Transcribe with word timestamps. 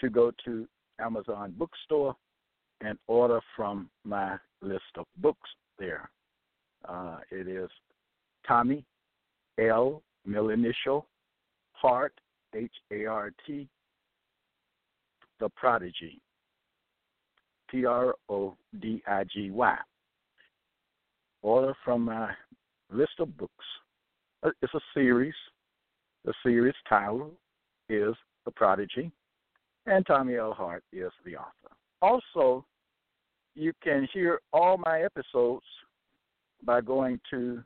to 0.00 0.10
go 0.10 0.32
to 0.44 0.66
Amazon 1.00 1.54
bookstore 1.56 2.14
and 2.80 2.98
order 3.06 3.40
from 3.56 3.90
my 4.04 4.36
list 4.62 4.84
of 4.96 5.06
books 5.18 5.48
there. 5.78 6.10
Uh, 6.88 7.18
it 7.30 7.46
is 7.46 7.68
Tommy 8.46 8.84
L. 9.58 10.02
Middle 10.26 10.50
initial 10.50 11.06
Hart 11.72 12.12
H 12.54 12.72
A 12.92 13.06
R 13.06 13.30
T 13.46 13.66
The 15.40 15.48
Prodigy 15.50 16.20
P 17.70 17.86
R 17.86 18.14
O 18.28 18.56
D 18.80 19.02
I 19.06 19.24
G 19.24 19.50
Y. 19.50 19.76
Order 21.42 21.74
from 21.84 22.04
my 22.04 22.30
list 22.92 23.12
of 23.18 23.34
books. 23.38 23.64
Uh, 24.42 24.50
it's 24.62 24.74
a 24.74 24.80
series. 24.92 25.34
The 26.24 26.34
series 26.42 26.74
title 26.86 27.32
is 27.88 28.14
The 28.44 28.50
Prodigy 28.50 29.10
and 29.86 30.06
Tommy 30.06 30.36
L. 30.36 30.52
Hart 30.52 30.84
is 30.92 31.10
the 31.24 31.36
author. 31.36 31.74
Also, 32.02 32.64
you 33.54 33.72
can 33.82 34.08
hear 34.12 34.40
all 34.52 34.78
my 34.78 35.02
episodes 35.02 35.64
by 36.64 36.80
going 36.80 37.20
to 37.30 37.62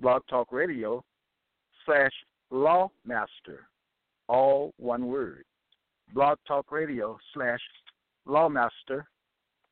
Blog 0.00 0.22
Talk 0.28 0.52
Radio 0.52 1.04
slash 1.84 2.12
Lawmaster, 2.52 3.66
all 4.28 4.72
one 4.78 5.06
word. 5.06 5.44
Blog 6.14 6.38
Talk 6.46 6.72
Radio 6.72 7.18
slash 7.34 7.60
Lawmaster, 8.26 9.04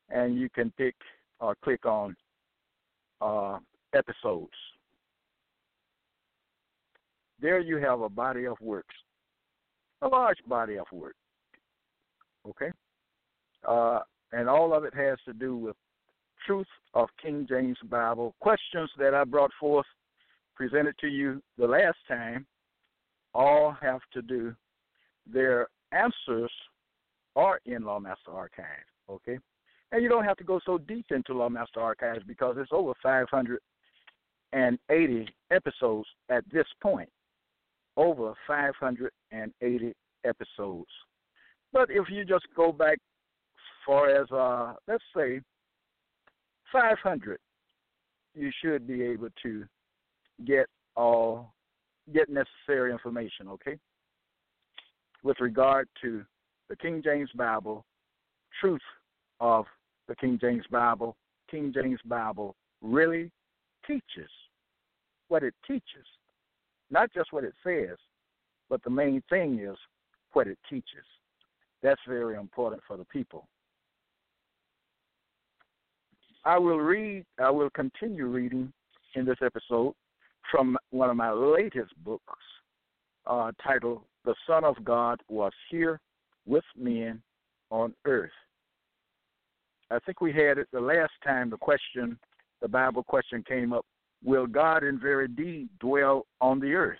and 0.09 0.39
you 0.39 0.49
can 0.49 0.71
pick 0.77 0.95
or 1.39 1.55
click 1.63 1.85
on 1.85 2.15
uh, 3.21 3.57
episodes. 3.95 4.51
There 7.39 7.59
you 7.59 7.77
have 7.77 8.01
a 8.01 8.09
body 8.09 8.45
of 8.45 8.59
works, 8.61 8.95
a 10.01 10.07
large 10.07 10.39
body 10.47 10.77
of 10.77 10.87
work 10.91 11.15
Okay? 12.49 12.71
Uh, 13.67 13.99
and 14.31 14.49
all 14.49 14.73
of 14.73 14.83
it 14.83 14.93
has 14.93 15.17
to 15.25 15.33
do 15.33 15.55
with 15.55 15.75
truth 16.45 16.67
of 16.93 17.09
King 17.21 17.45
James 17.47 17.77
Bible. 17.89 18.35
Questions 18.39 18.89
that 18.97 19.13
I 19.13 19.23
brought 19.23 19.51
forth, 19.59 19.85
presented 20.55 20.97
to 20.99 21.07
you 21.07 21.41
the 21.57 21.67
last 21.67 21.97
time, 22.07 22.45
all 23.33 23.75
have 23.81 24.01
to 24.13 24.21
do, 24.21 24.55
their 25.31 25.67
answers 25.91 26.51
are 27.35 27.59
in 27.65 27.83
Lawmaster 27.83 28.33
Archive. 28.33 28.85
Okay? 29.09 29.37
And 29.91 30.01
you 30.03 30.09
don't 30.09 30.25
have 30.25 30.37
to 30.37 30.43
go 30.43 30.59
so 30.65 30.77
deep 30.77 31.05
into 31.11 31.33
Lawmaster 31.33 31.77
Archives 31.77 32.23
because 32.27 32.57
it's 32.57 32.71
over 32.73 32.91
580 33.01 35.29
episodes 35.51 36.07
at 36.29 36.43
this 36.51 36.67
point. 36.81 37.09
Over 37.95 38.33
580 38.47 39.93
episodes. 40.25 40.89
But 41.73 41.89
if 41.89 42.09
you 42.09 42.25
just 42.25 42.45
go 42.55 42.71
back 42.71 42.97
far 43.85 44.09
as 44.09 44.29
uh, 44.31 44.73
let's 44.87 45.03
say 45.15 45.39
500, 46.71 47.39
you 48.35 48.51
should 48.61 48.85
be 48.85 49.01
able 49.01 49.29
to 49.43 49.65
get 50.45 50.67
all 50.95 51.53
get 52.13 52.29
necessary 52.29 52.91
information. 52.91 53.47
Okay, 53.47 53.77
with 55.23 55.37
regard 55.39 55.87
to 56.01 56.23
the 56.69 56.75
King 56.75 57.01
James 57.03 57.29
Bible, 57.35 57.85
truth 58.59 58.81
of 59.39 59.65
the 60.07 60.15
King 60.15 60.37
James 60.39 60.65
Bible, 60.69 61.15
King 61.49 61.71
James 61.73 61.99
Bible 62.05 62.55
really 62.81 63.31
teaches 63.85 64.29
what 65.29 65.43
it 65.43 65.53
teaches, 65.65 66.05
not 66.91 67.11
just 67.13 67.31
what 67.31 67.43
it 67.43 67.53
says, 67.63 67.97
but 68.69 68.83
the 68.83 68.89
main 68.89 69.21
thing 69.29 69.59
is 69.59 69.77
what 70.33 70.47
it 70.47 70.57
teaches. 70.69 71.05
That's 71.83 72.01
very 72.07 72.35
important 72.35 72.81
for 72.87 72.97
the 72.97 73.05
people. 73.05 73.47
I 76.45 76.57
will 76.57 76.79
read, 76.79 77.25
I 77.39 77.49
will 77.49 77.69
continue 77.71 78.27
reading 78.27 78.71
in 79.15 79.25
this 79.25 79.37
episode 79.43 79.93
from 80.49 80.77
one 80.91 81.09
of 81.09 81.17
my 81.17 81.31
latest 81.31 81.91
books 82.03 82.23
uh, 83.25 83.51
titled 83.61 84.01
The 84.23 84.35
Son 84.47 84.63
of 84.63 84.83
God 84.83 85.21
Was 85.27 85.51
Here 85.69 85.99
with 86.45 86.63
Men 86.77 87.21
on 87.69 87.93
Earth. 88.05 88.31
I 89.91 89.99
think 89.99 90.21
we 90.21 90.31
had 90.31 90.57
it 90.57 90.67
the 90.71 90.79
last 90.79 91.11
time 91.23 91.49
the 91.49 91.57
question, 91.57 92.17
the 92.61 92.67
Bible 92.67 93.03
question 93.03 93.43
came 93.47 93.73
up 93.73 93.85
Will 94.23 94.47
God 94.47 94.83
in 94.83 94.99
very 94.99 95.27
deed 95.27 95.69
dwell 95.79 96.25
on 96.41 96.59
the 96.59 96.73
earth? 96.73 96.97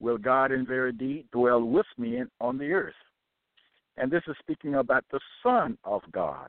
Will 0.00 0.18
God 0.18 0.50
in 0.50 0.66
very 0.66 0.92
deed 0.92 1.26
dwell 1.30 1.62
with 1.62 1.86
men 1.98 2.28
on 2.40 2.58
the 2.58 2.72
earth? 2.72 2.94
And 3.96 4.10
this 4.10 4.22
is 4.26 4.36
speaking 4.40 4.76
about 4.76 5.04
the 5.10 5.20
Son 5.42 5.76
of 5.84 6.02
God. 6.12 6.48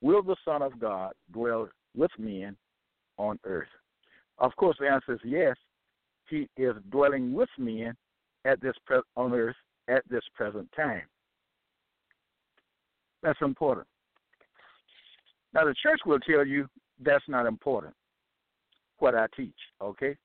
Will 0.00 0.22
the 0.22 0.36
Son 0.44 0.62
of 0.62 0.78
God 0.78 1.12
dwell 1.32 1.68
with 1.96 2.10
men 2.18 2.56
on 3.16 3.38
earth? 3.44 3.68
Of 4.38 4.54
course, 4.56 4.76
the 4.78 4.88
answer 4.88 5.14
is 5.14 5.20
yes. 5.24 5.56
He 6.28 6.48
is 6.56 6.74
dwelling 6.90 7.32
with 7.32 7.48
men 7.58 7.94
at 8.44 8.60
this 8.60 8.74
pre- 8.86 9.00
on 9.16 9.32
earth 9.32 9.56
at 9.88 10.02
this 10.08 10.22
present 10.34 10.68
time. 10.76 11.02
That's 13.22 13.38
important. 13.42 13.86
Now, 15.52 15.64
the 15.64 15.74
church 15.82 16.00
will 16.06 16.20
tell 16.20 16.46
you 16.46 16.68
that's 17.00 17.24
not 17.28 17.46
important. 17.46 17.94
What 18.98 19.14
I 19.14 19.26
teach, 19.36 19.54
okay? 19.82 20.16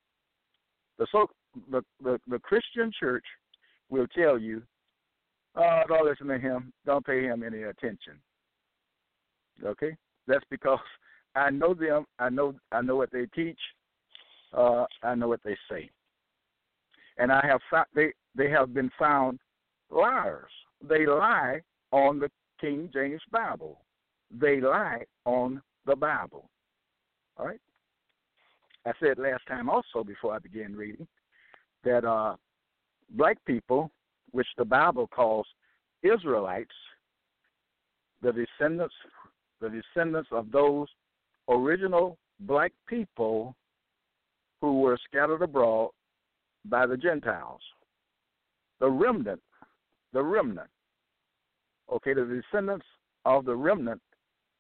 The 0.97 1.07
so 1.11 1.27
the, 1.71 1.81
the, 2.03 2.19
the 2.27 2.39
Christian 2.39 2.91
church 2.99 3.25
will 3.89 4.07
tell 4.07 4.37
you 4.37 4.61
Oh, 5.55 5.81
don't 5.87 6.05
listen 6.05 6.27
to 6.27 6.39
him. 6.39 6.73
Don't 6.85 7.05
pay 7.05 7.23
him 7.23 7.43
any 7.43 7.63
attention. 7.63 8.13
Okay, 9.63 9.95
that's 10.27 10.45
because 10.49 10.79
I 11.35 11.49
know 11.49 11.73
them. 11.73 12.05
I 12.19 12.29
know 12.29 12.55
I 12.71 12.81
know 12.81 12.95
what 12.95 13.11
they 13.11 13.25
teach. 13.35 13.59
Uh, 14.55 14.85
I 15.01 15.15
know 15.15 15.27
what 15.27 15.41
they 15.43 15.57
say, 15.69 15.89
and 17.17 17.31
I 17.31 17.45
have 17.45 17.61
found 17.69 17.87
they 17.95 18.13
they 18.35 18.49
have 18.49 18.73
been 18.73 18.91
found 18.97 19.39
liars. 19.89 20.51
They 20.87 21.05
lie 21.05 21.61
on 21.91 22.19
the 22.19 22.29
King 22.59 22.89
James 22.93 23.21
Bible. 23.31 23.79
They 24.31 24.59
lie 24.59 25.03
on 25.25 25.61
the 25.85 25.95
Bible. 25.95 26.49
All 27.37 27.45
right. 27.45 27.59
I 28.85 28.91
said 28.99 29.17
last 29.17 29.43
time 29.47 29.69
also 29.69 30.03
before 30.05 30.33
I 30.33 30.39
began 30.39 30.75
reading 30.75 31.07
that 31.83 32.03
uh, 32.05 32.35
black 33.11 33.37
people 33.45 33.91
which 34.33 34.47
the 34.57 34.65
Bible 34.65 35.07
calls 35.07 35.47
Israelites, 36.03 36.75
the 38.21 38.33
descendants, 38.33 38.93
the 39.61 39.69
descendants 39.69 40.29
of 40.31 40.51
those 40.51 40.87
original 41.47 42.17
black 42.41 42.73
people 42.87 43.55
who 44.59 44.81
were 44.81 44.97
scattered 45.09 45.41
abroad 45.41 45.91
by 46.65 46.85
the 46.85 46.97
Gentiles. 46.97 47.61
The 48.79 48.89
remnant, 48.89 49.41
the 50.11 50.23
remnant. 50.23 50.69
Okay, 51.91 52.13
the 52.13 52.41
descendants 52.51 52.85
of 53.25 53.45
the 53.45 53.55
remnant 53.55 54.01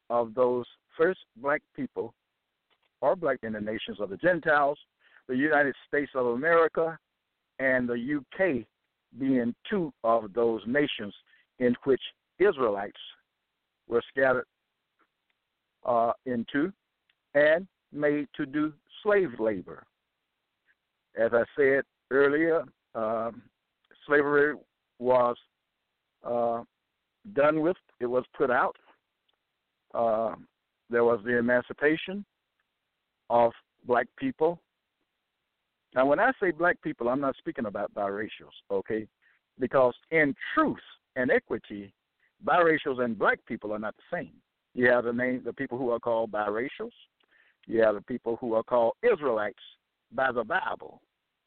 of 0.09 0.33
those 0.33 0.65
first 0.97 1.19
black 1.37 1.61
people 1.75 2.13
or 3.01 3.15
black 3.15 3.39
in 3.43 3.53
the 3.53 3.61
nations 3.61 3.99
of 3.99 4.09
the 4.09 4.17
Gentiles, 4.17 4.77
the 5.27 5.35
United 5.35 5.75
States 5.87 6.11
of 6.15 6.27
America, 6.27 6.97
and 7.59 7.87
the 7.87 8.19
UK 8.19 8.65
being 9.19 9.53
two 9.69 9.93
of 10.03 10.33
those 10.33 10.61
nations 10.65 11.13
in 11.59 11.75
which 11.83 12.01
Israelites 12.39 12.99
were 13.87 14.01
scattered 14.09 14.45
uh, 15.85 16.13
into 16.25 16.71
and 17.35 17.67
made 17.91 18.27
to 18.35 18.45
do 18.45 18.73
slave 19.01 19.39
labor. 19.39 19.83
As 21.17 21.31
I 21.33 21.43
said 21.55 21.83
earlier, 22.11 22.63
um, 22.95 23.43
slavery 24.07 24.55
was 24.99 25.35
uh, 26.23 26.63
done 27.33 27.61
with, 27.61 27.77
it 27.99 28.05
was 28.05 28.23
put 28.35 28.49
out. 28.49 28.75
Uh, 29.93 30.35
there 30.89 31.03
was 31.03 31.19
the 31.23 31.37
emancipation 31.37 32.25
of 33.29 33.51
black 33.85 34.07
people. 34.17 34.59
Now, 35.95 36.05
when 36.05 36.19
I 36.19 36.31
say 36.41 36.51
black 36.51 36.81
people, 36.81 37.09
I'm 37.09 37.19
not 37.19 37.35
speaking 37.37 37.65
about 37.65 37.93
biracials, 37.93 38.55
okay? 38.71 39.07
Because 39.59 39.93
in 40.11 40.35
truth 40.53 40.77
and 41.15 41.29
equity, 41.29 41.93
biracials 42.45 43.03
and 43.03 43.17
black 43.17 43.39
people 43.47 43.71
are 43.71 43.79
not 43.79 43.95
the 43.95 44.17
same. 44.17 44.33
You 44.73 44.89
have 44.89 45.05
the 45.05 45.13
name 45.13 45.41
the 45.45 45.53
people 45.53 45.77
who 45.77 45.91
are 45.91 45.99
called 45.99 46.31
biracials. 46.31 46.91
You 47.67 47.81
have 47.81 47.95
the 47.95 48.01
people 48.01 48.37
who 48.41 48.55
are 48.55 48.63
called 48.63 48.93
Israelites 49.03 49.59
by 50.11 50.31
the 50.31 50.43
Bible. 50.43 51.01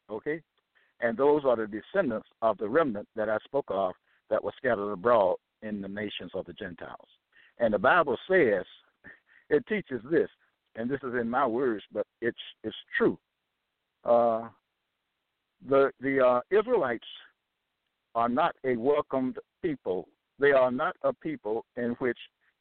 Okay? 0.09 0.41
And 1.01 1.17
those 1.17 1.43
are 1.45 1.55
the 1.55 1.67
descendants 1.67 2.27
of 2.41 2.57
the 2.57 2.69
remnant 2.69 3.07
that 3.15 3.29
I 3.29 3.37
spoke 3.43 3.65
of 3.69 3.91
that 4.29 4.43
was 4.43 4.53
scattered 4.57 4.91
abroad 4.91 5.35
in 5.61 5.81
the 5.81 5.87
nations 5.87 6.31
of 6.33 6.45
the 6.45 6.53
Gentiles. 6.53 7.07
And 7.59 7.73
the 7.73 7.79
Bible 7.79 8.17
says, 8.29 8.63
it 9.49 9.65
teaches 9.67 10.01
this, 10.09 10.29
and 10.75 10.89
this 10.89 10.99
is 11.03 11.13
in 11.19 11.29
my 11.29 11.45
words, 11.45 11.83
but 11.91 12.05
it's 12.21 12.37
it's 12.63 12.75
true. 12.97 13.17
Uh, 14.07 14.47
the 15.67 15.91
the 15.99 16.25
uh, 16.25 16.39
Israelites 16.57 17.07
are 18.15 18.29
not 18.29 18.55
a 18.63 18.75
welcomed 18.75 19.37
people. 19.61 20.07
They 20.39 20.51
are 20.51 20.71
not 20.71 20.95
a 21.03 21.13
people 21.13 21.65
in 21.75 21.91
which 21.99 22.17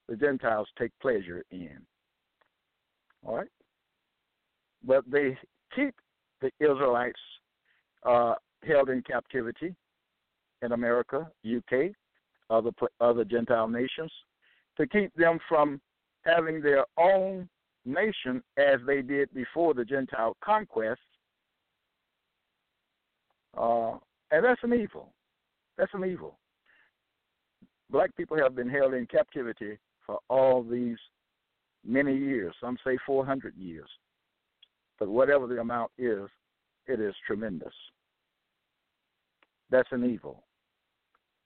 the 0.09 0.17
Gentiles 0.17 0.69
take 0.79 0.93
pleasure 1.01 1.43
in. 1.51 1.79
All 3.25 3.37
right? 3.37 3.49
But 4.85 5.05
they 5.11 5.37
keep 5.75 5.95
the 6.41 6.51
Israelites 6.61 7.21
uh, 8.05 8.35
held 8.67 8.91
in 8.91 9.03
captivity 9.03 9.75
in 10.63 10.73
America, 10.73 11.31
UK, 11.45 11.93
other 12.51 12.71
other 13.01 13.25
Gentile 13.25 13.69
nations, 13.69 14.13
to 14.77 14.87
keep 14.87 15.15
them 15.15 15.39
from 15.49 15.81
having 16.25 16.61
their 16.61 16.85
own 16.99 17.49
nation 17.85 18.43
as 18.57 18.81
they 18.87 19.03
did 19.03 19.33
before 19.33 19.75
the 19.75 19.85
Gentile 19.85 20.37
conquest. 20.45 21.01
Uh, 23.57 23.93
and 24.31 24.45
that's 24.45 24.63
an 24.63 24.75
evil. 24.75 25.13
That's 25.79 25.93
an 25.95 26.05
evil. 26.05 26.39
Black 27.91 28.15
people 28.17 28.37
have 28.37 28.55
been 28.55 28.69
held 28.69 28.95
in 28.95 29.07
captivity 29.07 29.79
for 30.05 30.19
all 30.29 30.63
these 30.63 30.97
many 31.85 32.17
years. 32.17 32.55
Some 32.61 32.77
say 32.85 32.99
400 33.07 33.55
years. 33.57 33.89
But 34.99 35.09
whatever 35.09 35.47
the 35.47 35.61
amount 35.61 35.93
is, 35.99 36.29
it 36.87 37.01
is 37.01 37.15
tremendous. 37.27 37.73
That's 39.71 39.89
an 39.93 40.05
evil. 40.05 40.45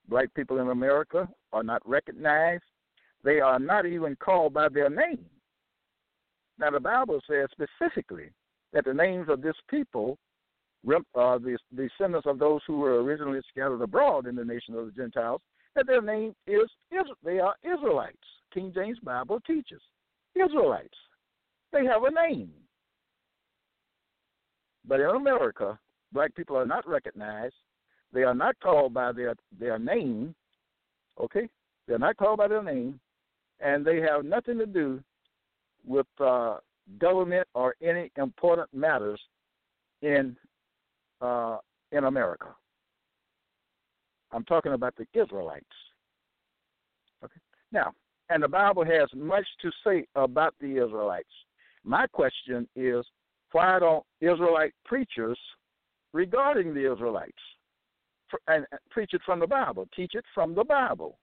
Black 0.09 0.33
people 0.35 0.59
in 0.59 0.69
America 0.69 1.29
are 1.53 1.62
not 1.62 1.87
recognized. 1.89 2.65
They 3.23 3.41
are 3.41 3.59
not 3.59 3.87
even 3.87 4.17
called 4.17 4.55
by 4.55 4.69
their 4.69 4.91
name. 4.91 5.25
Now, 6.59 6.71
the 6.71 6.81
Bible 6.81 7.21
says 7.29 7.49
specifically 7.53 8.31
that 8.73 8.85
the 8.85 8.95
names 8.95 9.29
of 9.29 9.43
this 9.43 9.55
people 9.69 10.19
uh, 10.88 11.38
the 11.38 11.59
descendants 11.75 12.27
of 12.27 12.38
those 12.38 12.61
who 12.67 12.79
were 12.79 13.03
originally 13.03 13.41
scattered 13.50 13.82
abroad 13.82 14.27
in 14.27 14.35
the 14.35 14.44
nation 14.44 14.75
of 14.75 14.87
the 14.87 14.93
Gentiles, 14.93 15.41
that 15.75 15.87
their 15.87 16.03
name 16.03 16.35
is 16.47 16.69
they 17.25 17.38
are 17.38 17.55
Israelites. 17.62 18.17
King 18.53 18.73
James 18.75 18.99
Bible 19.03 19.41
teaches 19.47 19.81
Israelites. 20.35 20.97
They 21.73 21.85
have 21.85 22.03
a 22.03 22.29
name. 22.29 22.50
But 24.87 25.00
in 25.00 25.11
America, 25.11 25.79
black 26.12 26.35
people 26.35 26.56
are 26.56 26.67
not 26.67 26.88
recognized. 26.88 27.55
They 28.12 28.23
are 28.25 28.35
not 28.35 28.59
called 28.61 28.93
by 28.94 29.12
their 29.12 29.35
their 29.59 29.79
name. 29.79 30.35
Okay, 31.21 31.49
they're 31.87 31.99
not 31.99 32.17
called 32.17 32.38
by 32.38 32.49
their 32.49 32.62
name, 32.62 32.99
and 33.61 33.85
they 33.85 34.00
have 34.00 34.25
nothing 34.25 34.59
to 34.59 34.67
do 34.67 35.00
with 35.87 36.06
uh, 36.19 36.56
government 36.99 37.47
or 37.55 37.75
any 37.83 38.11
important 38.17 38.73
matters 38.75 39.21
in 40.03 40.37
uh, 41.20 41.58
in 41.93 42.05
America. 42.05 42.49
I'm 44.32 44.44
talking 44.44 44.72
about 44.72 44.94
the 44.96 45.06
Israelites. 45.20 45.64
Okay. 47.25 47.40
Now, 47.72 47.93
and 48.28 48.43
the 48.43 48.49
Bible 48.49 48.84
has 48.84 49.08
much 49.14 49.46
to 49.62 49.70
say 49.84 50.06
about 50.14 50.55
the 50.61 50.84
Israelites. 50.84 51.28
My 51.84 52.06
question 52.06 52.69
is, 52.76 53.05
why 53.52 53.78
don't 53.81 54.05
Israelite 54.20 54.72
preachers 54.84 55.38
regarding 56.12 56.72
the 56.72 56.93
Israelites 56.93 57.32
and 58.46 58.64
preach 58.90 59.11
it 59.12 59.23
from 59.26 59.40
the 59.40 59.46
Bible, 59.46 59.88
teach 59.94 60.12
it 60.14 60.25
from 60.32 60.55
the 60.55 60.64
Bible? 60.64 61.19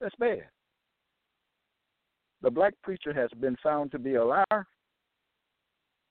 That's 0.00 0.14
bad. 0.16 0.44
The 2.42 2.50
black 2.50 2.74
preacher 2.82 3.14
has 3.14 3.30
been 3.40 3.56
found 3.62 3.90
to 3.92 3.98
be 3.98 4.16
a 4.16 4.24
liar, 4.24 4.66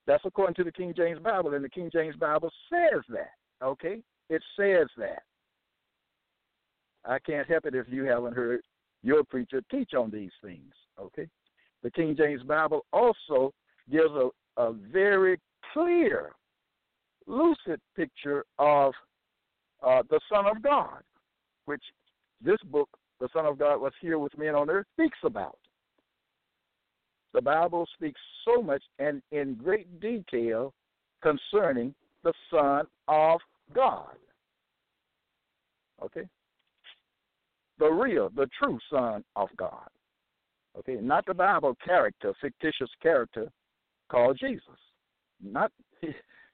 that's 0.06 0.24
according 0.26 0.56
to 0.56 0.64
the 0.64 0.72
King 0.72 0.94
James 0.96 1.20
Bible, 1.20 1.54
and 1.54 1.64
the 1.64 1.70
King 1.70 1.90
James 1.92 2.16
Bible 2.16 2.52
says 2.70 3.02
that. 3.10 3.32
Okay? 3.64 4.00
It 4.30 4.42
says 4.58 4.88
that. 4.98 5.24
I 7.06 7.20
can't 7.20 7.48
help 7.48 7.66
it 7.66 7.76
if 7.76 7.88
you 7.90 8.04
haven't 8.06 8.36
heard 8.36 8.62
your 9.02 9.24
preacher 9.24 9.62
teach 9.70 9.94
on 9.94 10.10
these 10.10 10.32
things. 10.44 10.74
Okay? 11.00 11.28
The 11.84 11.92
King 11.92 12.16
James 12.18 12.44
Bible 12.44 12.86
also 12.94 13.54
gives 13.92 14.12
a, 14.12 14.30
a 14.58 14.74
very 14.74 15.40
clear, 15.74 16.32
lucid 17.28 17.80
picture 17.96 18.46
of 18.58 18.94
uh, 19.86 20.04
the 20.10 20.20
Son 20.32 20.46
of 20.46 20.62
God, 20.62 21.02
which 21.66 21.84
this 22.42 22.60
book, 22.66 22.90
The 23.20 23.30
Son 23.34 23.46
of 23.46 23.58
God 23.58 23.80
Was 23.82 23.94
Here 24.02 24.20
with 24.20 24.38
Men 24.38 24.56
on 24.56 24.70
Earth, 24.70 24.86
speaks 24.94 25.18
about. 25.24 25.58
The 27.34 27.42
Bible 27.42 27.88
speaks 27.96 28.20
so 28.46 28.62
much 28.62 28.84
and 29.00 29.22
in 29.32 29.56
great 29.56 30.00
detail 30.00 30.74
concerning 31.22 31.96
the 32.24 32.34
Son 32.52 32.86
of 33.08 33.40
God. 33.74 34.16
Okay? 36.02 36.28
The 37.80 37.90
real, 37.90 38.30
the 38.36 38.48
true 38.62 38.78
Son 38.92 39.24
of 39.36 39.50
God. 39.58 39.88
Okay, 40.78 40.96
not 40.96 41.26
the 41.26 41.34
Bible 41.34 41.76
character, 41.86 42.34
fictitious 42.42 42.90
character 43.02 43.48
called 44.10 44.38
Jesus. 44.40 44.64
Not 45.42 45.72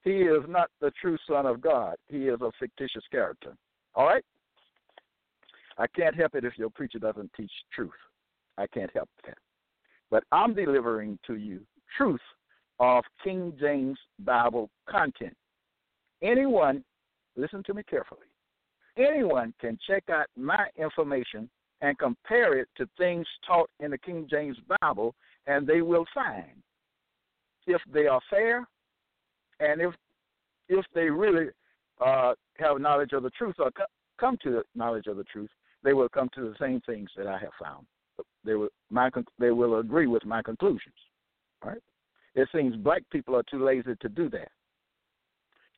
he, 0.04 0.12
is 0.12 0.44
not 0.48 0.70
the 0.82 0.92
true 1.02 1.18
Son 1.28 1.46
of 1.46 1.62
God. 1.62 1.96
He 2.08 2.28
is 2.28 2.40
a 2.42 2.52
fictitious 2.60 3.04
character. 3.12 3.56
All 3.96 4.06
right? 4.06 4.24
I 5.78 5.88
can't 5.88 6.16
help 6.16 6.36
it 6.36 6.44
if 6.44 6.58
your 6.58 6.70
preacher 6.70 7.00
doesn't 7.00 7.32
teach 7.36 7.52
truth. 7.74 7.92
I 8.58 8.68
can't 8.68 8.92
help 8.94 9.10
that 9.26 9.38
but 10.12 10.24
I'm 10.32 10.54
delivering 10.54 11.20
to 11.28 11.36
you 11.36 11.62
truth 11.98 12.22
of 12.80 13.04
King 13.24 13.54
James 13.60 13.98
Bible 14.20 14.70
content. 14.90 15.36
Anyone, 16.22 16.84
listen 17.36 17.64
to 17.64 17.74
me 17.74 17.84
carefully, 17.90 18.28
anyone 18.98 19.54
can 19.60 19.78
check 19.88 20.04
out 20.10 20.28
my 20.38 20.68
information 20.78 21.50
and 21.82 21.98
compare 21.98 22.58
it 22.58 22.68
to 22.78 22.88
things 22.98 23.26
taught 23.48 23.70
in 23.80 23.92
the 23.92 23.98
King 23.98 24.28
James 24.30 24.58
Bible, 24.82 25.16
and 25.48 25.66
they 25.66 25.82
will 25.82 26.06
find 26.14 26.62
if 27.68 27.82
they 27.94 28.08
are 28.08 28.22
fair 28.30 28.68
and 29.60 29.82
if 29.82 29.94
if 30.70 30.86
they 30.94 31.10
really 31.10 31.48
uh, 32.06 32.34
have 32.58 32.80
knowledge 32.80 33.14
of 33.14 33.24
the 33.24 33.30
truth 33.32 33.56
or 33.60 33.72
come 34.20 34.38
to 34.44 34.52
the 34.52 34.64
knowledge 34.76 35.08
of 35.08 35.18
the 35.18 35.24
truth, 35.24 35.50
they 35.84 35.94
will 35.94 36.10
come 36.10 36.30
to 36.36 36.42
the 36.42 36.56
same 36.60 36.80
things 36.82 37.10
that 37.18 37.26
I 37.26 37.40
have 37.40 37.52
found 37.60 37.88
they 38.50 38.56
will 38.56 38.70
my 38.90 39.10
they 39.38 39.52
will 39.52 39.80
agree 39.80 40.08
with 40.08 40.26
my 40.26 40.42
conclusions. 40.42 40.96
Right? 41.64 41.82
It 42.34 42.50
seems 42.54 42.76
black 42.76 43.04
people 43.12 43.36
are 43.36 43.44
too 43.44 43.64
lazy 43.64 43.96
to 44.02 44.10
do 44.10 44.30
that. 44.32 44.50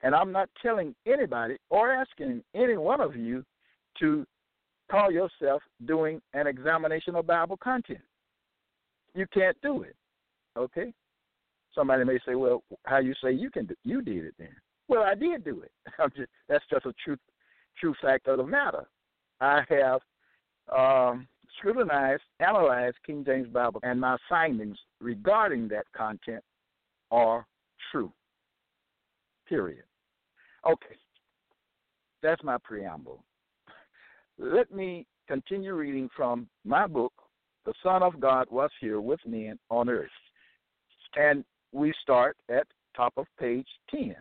And 0.03 0.15
I'm 0.15 0.31
not 0.31 0.49
telling 0.61 0.95
anybody 1.05 1.57
or 1.69 1.91
asking 1.91 2.43
any 2.55 2.77
one 2.77 3.01
of 3.01 3.15
you 3.15 3.43
to 3.99 4.25
call 4.89 5.11
yourself 5.11 5.61
doing 5.85 6.21
an 6.33 6.47
examination 6.47 7.15
of 7.15 7.27
Bible 7.27 7.57
content. 7.57 7.99
You 9.13 9.25
can't 9.33 9.57
do 9.61 9.83
it. 9.83 9.95
Okay? 10.57 10.93
Somebody 11.75 12.05
may 12.05 12.19
say, 12.25 12.35
"Well, 12.35 12.63
how 12.85 12.99
you 12.99 13.13
say 13.21 13.33
you 13.33 13.49
can 13.51 13.65
do, 13.65 13.75
you 13.83 14.01
did 14.01 14.25
it 14.25 14.35
then?" 14.39 14.55
Well, 14.87 15.03
I 15.03 15.15
did 15.15 15.43
do 15.43 15.61
it. 15.61 15.71
Just, 16.15 16.29
that's 16.47 16.65
just 16.71 16.85
a 16.85 16.93
true 17.03 17.17
true 17.79 17.95
fact 18.01 18.27
of 18.27 18.37
the 18.37 18.45
matter. 18.45 18.85
I 19.41 19.63
have 19.69 20.01
um, 20.75 21.27
scrutinized, 21.61 22.23
analyzed 22.39 22.97
King 23.05 23.23
James 23.25 23.47
Bible, 23.47 23.79
and 23.83 23.99
my 23.99 24.17
findings 24.27 24.77
regarding 24.99 25.67
that 25.69 25.85
content 25.95 26.43
are 27.11 27.45
true. 27.91 28.11
Period. 29.47 29.83
Okay. 30.65 30.95
That's 32.23 32.43
my 32.43 32.57
preamble. 32.63 33.23
let 34.37 34.71
me 34.71 35.05
continue 35.27 35.73
reading 35.73 36.09
from 36.15 36.47
my 36.65 36.87
book, 36.87 37.13
The 37.65 37.73
Son 37.83 38.03
of 38.03 38.19
God 38.19 38.47
Was 38.49 38.71
Here 38.79 39.01
with 39.01 39.19
Men 39.25 39.57
on 39.69 39.89
Earth. 39.89 40.09
And 41.15 41.43
we 41.71 41.93
start 42.01 42.37
at 42.49 42.67
top 42.95 43.13
of 43.17 43.25
page 43.39 43.67
10, 43.89 44.15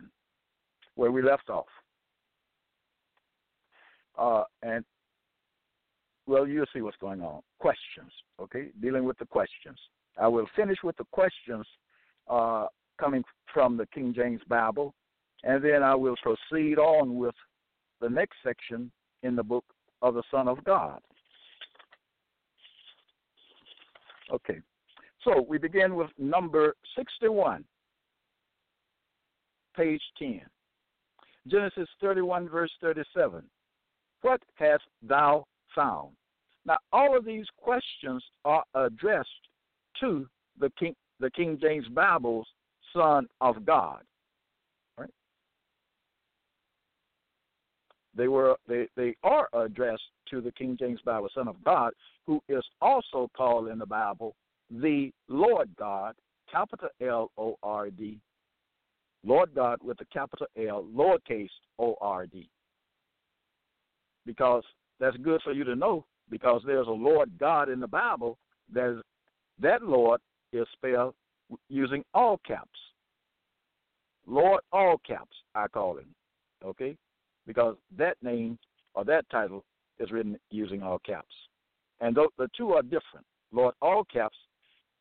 where 0.95 1.11
we 1.11 1.21
left 1.21 1.49
off. 1.49 1.65
Uh, 4.17 4.43
and, 4.61 4.83
well, 6.27 6.47
you'll 6.47 6.65
see 6.73 6.81
what's 6.81 6.97
going 6.97 7.21
on. 7.21 7.41
Questions, 7.59 8.11
okay? 8.39 8.67
Dealing 8.81 9.03
with 9.03 9.17
the 9.17 9.25
questions. 9.25 9.77
I 10.17 10.27
will 10.27 10.47
finish 10.55 10.77
with 10.83 10.97
the 10.97 11.05
questions 11.11 11.65
uh, 12.29 12.67
coming 12.99 13.23
from 13.53 13.77
the 13.77 13.85
King 13.87 14.13
James 14.15 14.41
Bible, 14.47 14.93
and 15.43 15.63
then 15.63 15.83
I 15.83 15.95
will 15.95 16.15
proceed 16.21 16.77
on 16.77 17.17
with 17.17 17.35
the 17.99 18.09
next 18.09 18.37
section 18.43 18.91
in 19.23 19.35
the 19.35 19.43
book 19.43 19.65
of 20.01 20.13
the 20.13 20.23
Son 20.31 20.47
of 20.47 20.63
God. 20.63 20.99
Okay, 24.31 24.61
so 25.23 25.45
we 25.47 25.57
begin 25.57 25.95
with 25.95 26.09
number 26.17 26.75
61, 26.97 27.65
page 29.75 30.01
10. 30.17 30.41
Genesis 31.47 31.89
31, 31.99 32.47
verse 32.47 32.71
37. 32.81 33.43
What 34.21 34.41
hast 34.55 34.83
thou 35.01 35.45
found? 35.75 36.09
Now, 36.65 36.77
all 36.93 37.17
of 37.17 37.25
these 37.25 37.45
questions 37.57 38.23
are 38.45 38.63
addressed 38.75 39.29
to 39.99 40.27
the 40.59 40.71
King, 40.79 40.95
the 41.19 41.31
King 41.31 41.57
James 41.59 41.87
Bible's 41.87 42.47
Son 42.93 43.27
of 43.39 43.65
God. 43.65 44.01
Right? 44.97 45.09
They 48.15 48.27
were 48.27 48.55
they, 48.67 48.87
they 48.95 49.15
are 49.23 49.47
addressed 49.53 50.03
to 50.29 50.41
the 50.41 50.51
King 50.51 50.77
James 50.79 50.99
Bible 51.03 51.29
Son 51.33 51.47
of 51.47 51.63
God, 51.63 51.93
who 52.27 52.41
is 52.47 52.63
also 52.81 53.29
called 53.35 53.67
in 53.67 53.79
the 53.79 53.85
Bible 53.85 54.35
the 54.69 55.11
Lord 55.27 55.69
God, 55.77 56.15
capital 56.51 56.89
L 57.01 57.31
O 57.37 57.57
R 57.63 57.89
D. 57.89 58.19
Lord 59.23 59.53
God 59.53 59.79
with 59.83 59.99
a 60.01 60.05
capital 60.05 60.47
L, 60.57 60.85
lowercase 60.95 61.49
O 61.77 61.95
R 62.01 62.25
D. 62.25 62.49
Because 64.25 64.63
that's 65.01 65.17
good 65.17 65.41
for 65.41 65.51
you 65.51 65.63
to 65.65 65.75
know, 65.75 66.05
because 66.29 66.61
there's 66.65 66.87
a 66.87 66.91
Lord 66.91 67.31
God 67.39 67.69
in 67.69 67.79
the 67.79 67.87
Bible. 67.87 68.37
There's 68.71 69.01
that 69.59 69.81
Lord 69.81 70.21
is 70.53 70.67
spelled 70.73 71.15
using 71.69 72.03
all 72.13 72.39
caps. 72.47 72.69
Lord, 74.27 74.61
all 74.71 75.01
caps, 75.05 75.35
I 75.55 75.67
call 75.67 75.97
him. 75.97 76.13
Okay? 76.63 76.95
Because 77.47 77.75
that 77.97 78.15
name 78.21 78.57
or 78.93 79.03
that 79.05 79.29
title 79.29 79.65
is 79.99 80.11
written 80.11 80.37
using 80.51 80.83
all 80.83 80.99
caps. 80.99 81.33
And 81.99 82.15
th- 82.15 82.29
the 82.37 82.47
two 82.55 82.73
are 82.73 82.83
different. 82.83 83.25
Lord, 83.51 83.73
all 83.81 84.03
caps, 84.05 84.37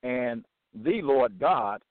and 0.03 0.45
the 0.75 1.03
Lord 1.03 1.39
God, 1.39 1.83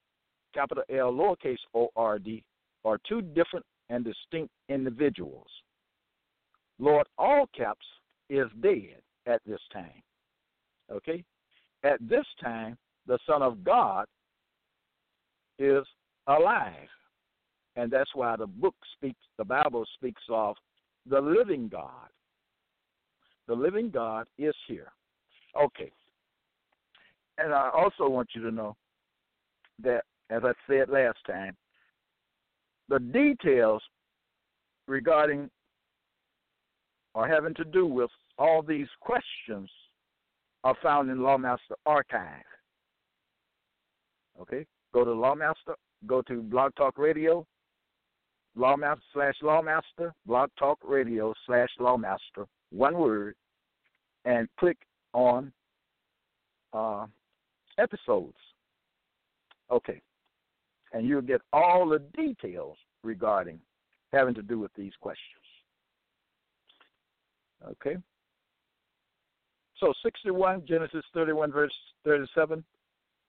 capital 0.54 0.84
L, 0.90 1.14
lowercase 1.14 1.58
o 1.76 1.90
r 1.96 2.18
d, 2.18 2.44
are 2.84 3.00
two 3.08 3.22
different 3.22 3.66
and 3.90 4.04
distinct 4.04 4.52
individuals. 4.68 5.48
Lord, 6.80 7.08
all 7.18 7.46
caps, 7.56 7.86
is 8.30 8.48
dead 8.62 9.02
at 9.26 9.42
this 9.46 9.60
time. 9.72 10.02
Okay? 10.92 11.24
At 11.84 11.98
this 12.08 12.26
time, 12.42 12.78
the 13.08 13.18
Son 13.28 13.42
of 13.42 13.64
God 13.64 14.06
is 15.58 15.84
alive. 16.28 16.88
And 17.76 17.92
that's 17.92 18.10
why 18.14 18.36
the 18.36 18.48
book 18.48 18.76
speaks, 18.94 19.20
the 19.38 19.46
Bible 19.46 19.86
speaks 19.96 20.22
of 20.30 20.56
the 21.10 21.20
living 21.20 21.70
God. 21.70 22.10
The 23.48 23.56
living 23.56 23.90
God 23.90 24.28
is 24.38 24.54
here. 24.68 24.92
Okay. 25.60 25.92
And 27.38 27.54
I 27.54 27.70
also 27.74 28.10
want 28.10 28.30
you 28.36 28.44
to 28.44 28.52
know 28.52 28.76
that, 29.82 30.04
as 30.30 30.42
I 30.44 30.52
said 30.68 30.90
last 30.90 31.18
time, 31.26 31.56
the 32.90 33.00
details 33.00 33.82
regarding 34.88 35.50
or 37.14 37.28
having 37.28 37.54
to 37.56 37.66
do 37.66 37.86
with 37.86 38.10
all 38.38 38.62
these 38.62 38.88
questions 39.00 39.70
are 40.64 40.76
found 40.82 41.10
in 41.10 41.18
Lawmaster 41.18 41.76
Archive. 41.86 42.44
Okay? 44.42 44.66
Go 44.94 45.04
to 45.04 45.12
Lawmaster, 45.12 45.76
go 46.08 46.22
to 46.24 46.42
Blog 46.42 46.74
Talk 46.76 46.98
Radio, 46.98 47.46
Lawmaster 48.58 49.00
slash 49.14 49.36
Lawmaster, 49.44 50.12
Blog 50.26 50.50
Talk 50.58 50.80
Radio 50.84 51.34
slash 51.46 51.70
Lawmaster, 51.80 52.46
one 52.72 52.98
word, 52.98 53.36
and 54.26 54.48
click 54.60 54.78
on 55.14 55.52
uh, 56.74 57.06
episodes. 57.78 58.38
Okay. 59.72 60.02
And 60.94 61.08
you'll 61.08 61.22
get 61.22 61.42
all 61.54 61.88
the 61.88 62.00
details 62.18 62.78
regarding 63.04 63.60
having 64.12 64.34
to 64.36 64.42
do 64.42 64.60
with 64.60 64.72
these 64.76 64.94
questions. 65.00 65.44
Okay. 67.68 67.98
So 69.80 69.94
61, 70.04 70.64
Genesis 70.68 71.04
31, 71.14 71.52
verse 71.52 71.74
37. 72.04 72.64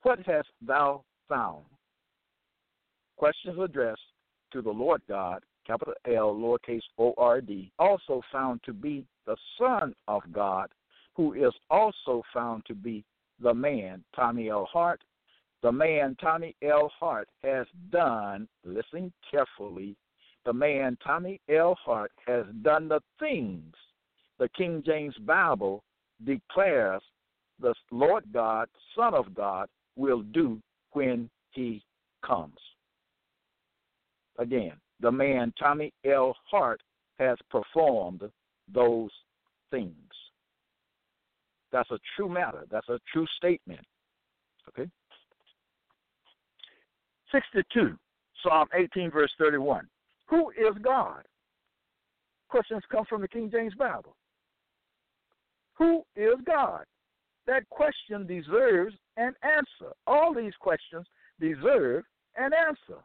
What 0.03 0.19
hast 0.27 0.49
thou 0.67 1.05
found? 1.29 1.65
Questions 3.17 3.59
addressed 3.63 4.01
to 4.53 4.63
the 4.63 4.71
Lord 4.71 5.03
God, 5.09 5.43
capital 5.67 5.95
L, 6.07 6.35
lowercase 6.35 6.81
o 6.99 7.15
r 7.17 7.41
d, 7.41 7.71
also 7.79 8.23
found 8.33 8.61
to 8.65 8.73
be 8.73 9.05
the 9.27 9.37
Son 9.59 9.95
of 10.09 10.23
God, 10.33 10.69
who 11.15 11.35
is 11.35 11.53
also 11.71 12.23
found 12.33 12.65
to 12.67 12.75
be 12.75 13.05
the 13.41 13.55
man, 13.55 14.03
Tommy 14.15 14.49
L. 14.49 14.69
Hart. 14.73 15.03
The 15.63 15.71
man, 15.71 16.17
Tommy 16.21 16.57
L. 16.63 16.91
Hart, 16.99 17.29
has 17.43 17.67
done, 17.93 18.49
listen 18.65 19.13
carefully, 19.31 19.95
the 20.47 20.53
man, 20.53 20.97
Tommy 21.05 21.39
L. 21.51 21.77
Hart, 21.85 22.13
has 22.27 22.47
done 22.63 22.89
the 22.89 23.01
things 23.19 23.75
the 24.41 24.49
King 24.57 24.83
James 24.85 25.15
Bible 25.19 25.85
declares 26.25 27.03
the 27.61 27.75
Lord 27.93 28.25
God, 28.33 28.69
Son 28.97 29.15
of 29.15 29.35
God, 29.35 29.69
will 29.97 30.23
do 30.23 30.59
when 30.93 31.29
he 31.51 31.83
comes. 32.27 32.57
Again, 34.39 34.73
the 35.01 35.13
man 35.13 35.53
Tommy 35.59 35.93
L. 36.07 36.35
Hart 36.51 36.81
has 37.19 37.37
performed 37.51 38.23
those 38.73 39.11
things. 39.71 39.95
That's 41.71 41.91
a 41.91 41.99
true 42.17 42.31
matter. 42.31 42.65
That's 42.71 42.89
a 42.89 42.99
true 43.13 43.27
statement. 43.37 43.85
Okay? 44.69 44.91
62, 47.31 47.95
Psalm 48.43 48.69
18, 48.75 49.11
verse 49.11 49.31
31. 49.39 49.87
Who 50.31 50.51
is 50.51 50.75
God? 50.83 51.25
Questions 52.49 52.83
come 52.91 53.05
from 53.05 53.21
the 53.21 53.29
King 53.29 53.51
James 53.53 53.75
Bible. 53.75 54.17
Who 55.81 56.03
is 56.15 56.35
God? 56.47 56.85
That 57.47 57.67
question 57.71 58.27
deserves 58.27 58.95
an 59.17 59.33
answer. 59.43 59.95
All 60.07 60.35
these 60.35 60.53
questions 60.61 61.07
deserve 61.41 62.05
an 62.37 62.51
answer. 62.53 63.03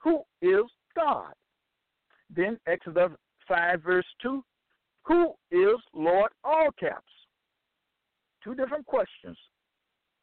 Who 0.00 0.22
is 0.42 0.64
God? 0.94 1.32
Then 2.28 2.58
Exodus 2.66 3.10
5, 3.48 3.82
verse 3.82 4.04
2. 4.20 4.44
Who 5.04 5.32
is 5.50 5.80
Lord 5.94 6.30
all 6.44 6.68
caps? 6.78 7.02
Two 8.44 8.54
different 8.54 8.84
questions. 8.84 9.38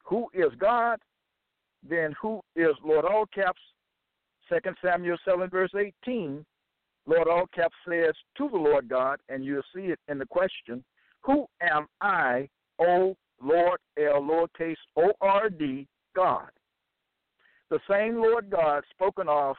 Who 0.04 0.28
is 0.32 0.52
God? 0.60 1.00
Then 1.82 2.14
who 2.22 2.40
is 2.54 2.76
Lord 2.84 3.04
all 3.04 3.26
caps? 3.34 3.60
2 4.48 4.58
Samuel 4.84 5.16
7, 5.24 5.50
verse 5.50 5.72
18. 6.06 6.46
Lord 7.06 7.28
all 7.28 7.46
caps 7.54 7.74
says 7.88 8.14
to 8.36 8.48
the 8.48 8.56
Lord 8.56 8.88
God, 8.88 9.18
and 9.28 9.44
you'll 9.44 9.62
see 9.74 9.86
it 9.86 9.98
in 10.08 10.18
the 10.18 10.26
question, 10.26 10.84
Who 11.22 11.46
am 11.62 11.86
I, 12.00 12.48
O 12.78 13.16
Lord 13.42 13.80
L 13.98 14.22
lowercase 14.22 14.76
O 14.96 15.12
R 15.20 15.48
D 15.50 15.86
God? 16.14 16.50
The 17.70 17.80
same 17.88 18.16
Lord 18.16 18.50
God 18.50 18.82
spoken 18.90 19.28
of 19.28 19.56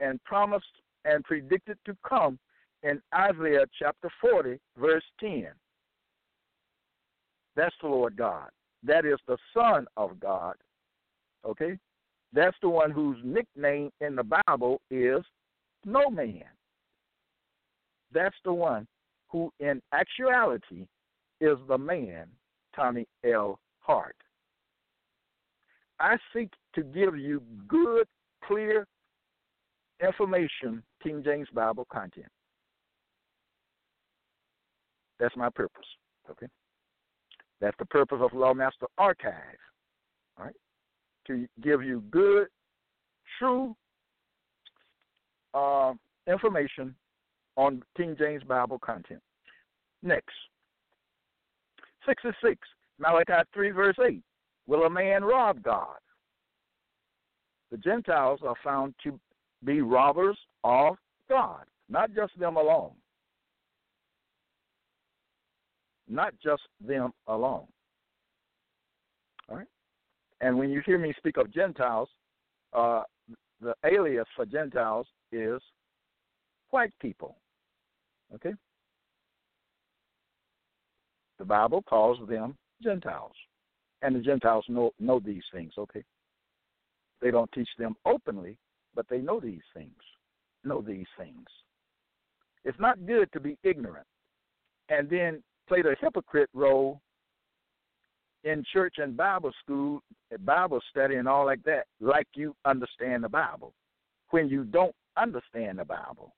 and 0.00 0.22
promised 0.24 0.66
and 1.04 1.24
predicted 1.24 1.78
to 1.86 1.96
come 2.08 2.38
in 2.82 3.00
Isaiah 3.14 3.64
chapter 3.78 4.10
40, 4.20 4.58
verse 4.78 5.04
10. 5.20 5.48
That's 7.56 7.74
the 7.82 7.88
Lord 7.88 8.16
God. 8.16 8.50
That 8.84 9.04
is 9.04 9.18
the 9.26 9.38
Son 9.52 9.86
of 9.96 10.20
God. 10.20 10.54
Okay? 11.44 11.76
That's 12.32 12.56
the 12.62 12.68
one 12.68 12.90
whose 12.90 13.16
nickname 13.24 13.90
in 14.00 14.14
the 14.14 14.40
Bible 14.46 14.80
is 14.90 15.24
No 15.84 16.08
Man 16.10 16.44
that's 18.12 18.36
the 18.44 18.52
one 18.52 18.86
who, 19.28 19.50
in 19.60 19.82
actuality, 19.92 20.86
is 21.40 21.58
the 21.68 21.78
man, 21.78 22.26
Tommy 22.74 23.06
L. 23.24 23.58
Hart. 23.80 24.16
I 26.00 26.16
seek 26.32 26.50
to 26.74 26.82
give 26.82 27.16
you 27.16 27.42
good, 27.66 28.06
clear 28.44 28.86
information, 30.00 30.82
King 31.02 31.22
James 31.24 31.48
Bible 31.52 31.86
content. 31.90 32.28
That's 35.18 35.36
my 35.36 35.50
purpose. 35.50 35.86
Okay. 36.30 36.46
That's 37.60 37.76
the 37.78 37.86
purpose 37.86 38.18
of 38.20 38.30
Lawmaster 38.30 38.86
Archive. 38.98 39.32
All 40.38 40.44
right. 40.44 40.54
To 41.26 41.46
give 41.60 41.82
you 41.82 42.02
good, 42.10 42.46
true 43.38 43.74
uh, 45.54 45.94
information 46.26 46.94
on 47.58 47.82
King 47.96 48.14
James 48.16 48.44
Bible 48.44 48.78
content. 48.78 49.20
Next. 50.02 50.32
66. 52.06 52.56
Malachi 53.00 53.42
3, 53.52 53.70
verse 53.72 53.96
8. 54.02 54.22
Will 54.66 54.84
a 54.84 54.90
man 54.90 55.24
rob 55.24 55.62
God? 55.62 55.98
The 57.70 57.76
Gentiles 57.76 58.40
are 58.46 58.54
found 58.64 58.94
to 59.02 59.18
be 59.64 59.82
robbers 59.82 60.38
of 60.62 60.94
God, 61.28 61.64
not 61.90 62.14
just 62.14 62.38
them 62.38 62.56
alone. 62.56 62.92
Not 66.08 66.32
just 66.42 66.62
them 66.80 67.12
alone. 67.26 67.66
All 69.48 69.56
right? 69.56 69.66
And 70.40 70.56
when 70.56 70.70
you 70.70 70.80
hear 70.86 70.96
me 70.98 71.12
speak 71.18 71.36
of 71.36 71.52
Gentiles, 71.52 72.08
uh, 72.72 73.02
the 73.60 73.74
alias 73.84 74.26
for 74.36 74.46
Gentiles 74.46 75.06
is 75.32 75.60
white 76.70 76.92
people. 77.00 77.36
Okay? 78.34 78.54
The 81.38 81.44
Bible 81.44 81.82
calls 81.82 82.18
them 82.28 82.56
Gentiles. 82.82 83.32
And 84.02 84.14
the 84.14 84.20
Gentiles 84.20 84.64
know, 84.68 84.92
know 85.00 85.20
these 85.20 85.42
things, 85.52 85.72
okay? 85.76 86.04
They 87.20 87.30
don't 87.30 87.50
teach 87.52 87.68
them 87.78 87.96
openly, 88.04 88.58
but 88.94 89.06
they 89.08 89.18
know 89.18 89.40
these 89.40 89.62
things. 89.74 89.92
Know 90.64 90.80
these 90.80 91.06
things. 91.16 91.46
It's 92.64 92.78
not 92.78 93.06
good 93.06 93.30
to 93.32 93.40
be 93.40 93.56
ignorant 93.64 94.06
and 94.88 95.08
then 95.08 95.42
play 95.68 95.82
the 95.82 95.96
hypocrite 96.00 96.50
role 96.54 97.00
in 98.44 98.64
church 98.72 98.94
and 98.98 99.16
Bible 99.16 99.52
school, 99.62 100.00
Bible 100.44 100.80
study, 100.90 101.16
and 101.16 101.28
all 101.28 101.44
like 101.44 101.62
that, 101.64 101.84
like 102.00 102.26
you 102.34 102.54
understand 102.64 103.24
the 103.24 103.28
Bible, 103.28 103.74
when 104.30 104.48
you 104.48 104.64
don't 104.64 104.94
understand 105.16 105.78
the 105.78 105.84
Bible. 105.84 106.34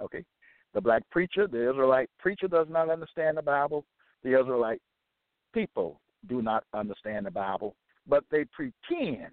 Okay? 0.00 0.24
The 0.74 0.80
black 0.80 1.02
preacher, 1.10 1.46
the 1.46 1.70
Israelite 1.70 2.10
preacher 2.18 2.48
does 2.48 2.66
not 2.70 2.90
understand 2.90 3.36
the 3.36 3.42
Bible. 3.42 3.84
The 4.22 4.38
Israelite 4.38 4.80
people 5.52 6.00
do 6.28 6.42
not 6.42 6.64
understand 6.74 7.26
the 7.26 7.30
Bible, 7.30 7.74
but 8.06 8.24
they 8.30 8.44
pretend 8.44 9.32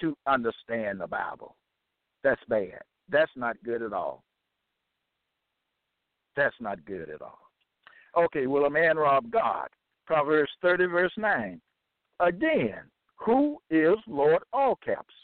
to 0.00 0.16
understand 0.26 1.00
the 1.00 1.06
Bible. 1.06 1.56
That's 2.22 2.40
bad. 2.48 2.80
That's 3.08 3.30
not 3.36 3.56
good 3.64 3.82
at 3.82 3.92
all. 3.92 4.22
That's 6.36 6.54
not 6.60 6.84
good 6.84 7.10
at 7.10 7.20
all. 7.20 7.38
Okay, 8.16 8.46
will 8.46 8.64
a 8.64 8.70
man 8.70 8.96
rob 8.96 9.30
God? 9.30 9.68
Proverbs 10.06 10.50
30, 10.62 10.86
verse 10.86 11.12
9. 11.16 11.60
Again, 12.20 12.80
who 13.16 13.58
is 13.70 13.96
Lord 14.06 14.42
all 14.52 14.76
caps? 14.84 15.14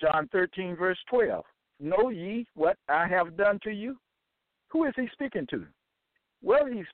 John 0.00 0.28
13, 0.32 0.76
verse 0.76 0.98
12. 1.08 1.44
Know 1.80 2.10
ye 2.10 2.46
what 2.54 2.76
I 2.88 3.06
have 3.06 3.36
done 3.36 3.58
to 3.64 3.70
you? 3.70 3.96
Who 4.68 4.84
is 4.84 4.92
he 4.96 5.08
speaking 5.12 5.46
to? 5.50 5.64
Well, 6.42 6.66
he's 6.66 6.86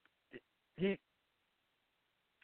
he 0.77 0.99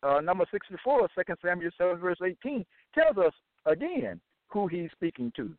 uh, 0.02 0.20
number 0.20 0.44
64, 0.50 1.08
2 1.14 1.34
Samuel 1.44 1.70
7, 1.76 1.98
verse 1.98 2.18
18, 2.24 2.64
tells 2.94 3.18
us 3.18 3.32
again 3.66 4.20
who 4.48 4.68
he's 4.68 4.90
speaking 4.92 5.32
to. 5.36 5.52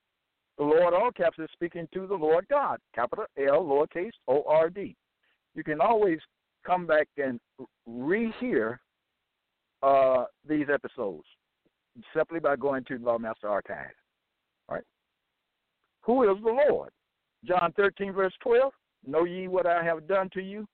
The 0.58 0.64
Lord, 0.64 0.94
all 0.94 1.12
caps, 1.12 1.40
is 1.40 1.50
speaking 1.54 1.88
to 1.94 2.08
the 2.08 2.16
Lord 2.16 2.46
God, 2.50 2.80
capital 2.94 3.26
L, 3.38 3.64
lowercase 3.64 4.12
O 4.28 4.44
R 4.48 4.70
D. 4.70 4.96
You 5.56 5.64
can 5.64 5.82
always 5.82 6.20
come 6.66 6.86
back 6.86 7.08
and 7.18 7.40
rehear 7.88 8.78
uh, 9.82 10.26
these 10.48 10.68
episodes 10.74 11.26
simply 12.16 12.40
by 12.40 12.56
going 12.56 12.84
to 12.86 12.98
the 12.98 13.06
Lawmaster 13.06 13.50
Archive. 13.50 13.92
All 14.68 14.76
right. 14.76 14.84
Who 16.02 16.24
is 16.24 16.38
the 16.44 16.64
Lord? 16.70 16.92
John 17.46 17.74
13, 17.78 18.12
verse 18.12 18.34
12. 18.42 18.72
Know 19.06 19.24
ye 19.26 19.48
what 19.48 19.66
I 19.66 19.84
have 19.84 20.08
done 20.08 20.30
to 20.34 20.42
you? 20.42 20.68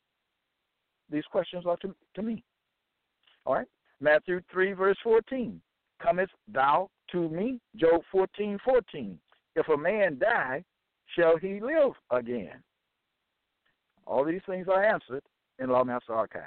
These 1.10 1.26
questions 1.32 1.66
are 1.68 1.78
to, 1.78 1.94
to 2.16 2.22
me. 2.22 2.44
All 3.46 3.56
right. 3.56 3.68
Matthew 4.02 4.42
3, 4.52 4.74
verse 4.74 4.98
14. 5.04 5.62
Comest 6.02 6.32
thou 6.52 6.90
to 7.12 7.30
me? 7.30 7.60
Job 7.76 8.02
14, 8.12 8.58
14. 8.64 9.20
If 9.56 9.68
a 9.70 9.78
man 9.78 10.18
die, 10.20 10.64
shall 11.18 11.38
he 11.38 11.60
live 11.62 11.94
again? 12.12 12.62
All 14.06 14.26
these 14.26 14.42
things 14.48 14.68
are 14.68 14.84
answered 14.84 15.24
in 15.60 15.68
Lawmaster 15.68 16.12
Archive. 16.12 16.42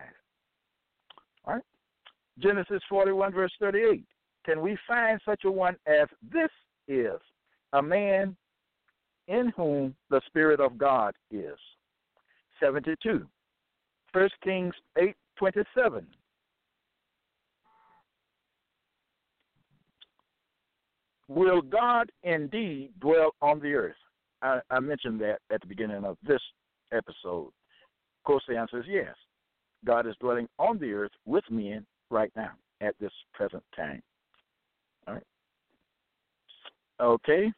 All 1.45 1.55
right. 1.55 1.63
Genesis 2.39 2.83
41, 2.89 3.33
verse 3.33 3.53
38. 3.61 4.05
Can 4.45 4.61
we 4.61 4.77
find 4.87 5.21
such 5.25 5.45
a 5.45 5.51
one 5.51 5.77
as 5.87 6.09
this 6.33 6.51
is? 6.87 7.19
A 7.73 7.83
man 7.83 8.37
in 9.29 9.53
whom 9.57 9.95
the 10.11 10.21
Spirit 10.27 10.61
of 10.61 10.77
God 10.77 11.15
is. 11.31 11.59
72. 12.61 13.27
1 14.13 14.29
Kings 14.43 14.75
8, 14.99 15.15
27. 15.37 16.07
Will 21.29 21.61
God 21.61 22.11
indeed 22.23 22.91
dwell 23.01 23.31
on 23.43 23.61
the 23.61 23.75
earth? 23.75 23.95
I, 24.43 24.61
I 24.71 24.81
mentioned 24.81 25.21
that 25.21 25.39
at 25.53 25.61
the 25.61 25.67
beginning 25.67 26.05
of 26.05 26.17
this 26.27 26.41
episode. 26.91 27.49
Of 27.49 28.25
course, 28.25 28.43
the 28.49 28.57
answer 28.57 28.81
is 28.81 28.87
yes. 28.89 29.15
God 29.85 30.07
is 30.07 30.15
dwelling 30.21 30.49
on 30.59 30.79
the 30.79 30.93
earth 30.93 31.13
with 31.27 31.45
men 31.51 31.87
right 32.11 32.33
now 32.35 32.53
at 32.81 32.95
this 32.99 33.13
present 33.35 33.63
time. 33.77 34.03
All 35.07 35.15
right. 35.15 35.23
Okay. 37.01 37.53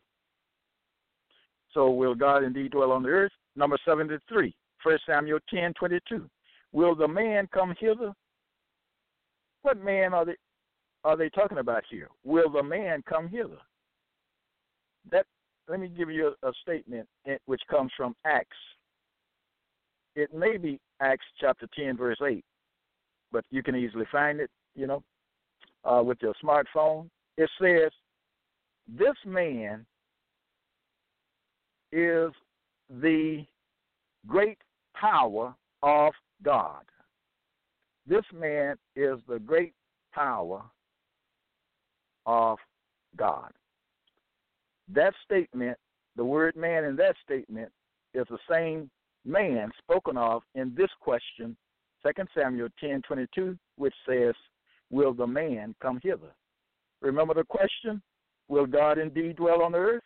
So 1.73 1.91
will 1.91 2.15
God 2.15 2.45
indeed 2.45 2.73
dwell 2.73 2.93
on 2.93 3.03
the 3.03 3.09
earth? 3.09 3.33
Number 3.57 3.79
73, 3.85 4.55
1 4.83 4.99
Samuel 5.07 5.39
10, 5.53 5.75
22. 5.75 6.29
Will 6.73 6.95
the 6.95 7.09
man 7.09 7.49
come 7.53 7.75
hither? 7.79 8.13
What 9.63 9.83
man 9.83 10.15
are 10.15 10.25
they 10.25 10.37
are 11.03 11.17
they 11.17 11.31
talking 11.31 11.59
about 11.59 11.83
here? 11.91 12.09
Will 12.25 12.51
the 12.51 12.63
man 12.63 13.03
come 13.09 13.29
hither? 13.29 13.59
That 15.11 15.27
let 15.69 15.81
me 15.81 15.89
give 15.89 16.11
you 16.11 16.35
a, 16.43 16.49
a 16.49 16.53
statement 16.63 17.09
which 17.47 17.63
comes 17.71 17.91
from 17.97 18.15
Acts. 18.25 18.57
It 20.17 20.35
may 20.35 20.57
be 20.57 20.79
Acts 21.01 21.25
chapter 21.41 21.67
10, 21.75 21.97
verse 21.97 22.19
8, 22.27 22.45
but 23.33 23.45
you 23.51 23.63
can 23.63 23.77
easily 23.77 24.05
find 24.11 24.41
it, 24.41 24.51
you 24.75 24.87
know, 24.87 25.03
uh, 25.85 26.03
with 26.03 26.19
your 26.21 26.35
smartphone. 26.43 27.09
It 27.39 27.49
says, 27.61 27.91
This 28.89 29.15
man 29.25 29.87
is 31.93 32.31
the 32.89 33.45
great 34.27 34.59
power 34.95 35.55
of 35.83 36.13
God. 36.43 36.83
This 38.07 38.25
man 38.35 38.77
is 38.97 39.19
the 39.29 39.39
great 39.39 39.73
power 40.13 40.63
of 42.27 42.59
God. 43.17 43.51
That 44.93 45.15
statement, 45.25 45.77
the 46.17 46.25
word 46.25 46.57
man 46.57 46.85
in 46.85 46.97
that 46.97 47.15
statement, 47.23 47.71
is 48.15 48.27
the 48.29 48.39
same 48.51 48.91
man 49.25 49.71
spoken 49.79 50.17
of 50.17 50.43
in 50.55 50.75
this 50.77 50.91
question, 51.01 51.57
2 52.05 52.25
Samuel 52.35 52.69
10 52.81 53.03
22, 53.03 53.57
which 53.77 53.95
says, 54.09 54.35
Will 54.91 55.13
the 55.13 55.27
man 55.27 55.75
come 55.81 56.01
hither? 56.03 56.35
Remember 57.01 57.35
the 57.35 57.45
question? 57.45 58.03
Will 58.49 58.67
God 58.67 58.99
indeed 58.99 59.37
dwell 59.37 59.63
on 59.63 59.75
earth? 59.75 60.03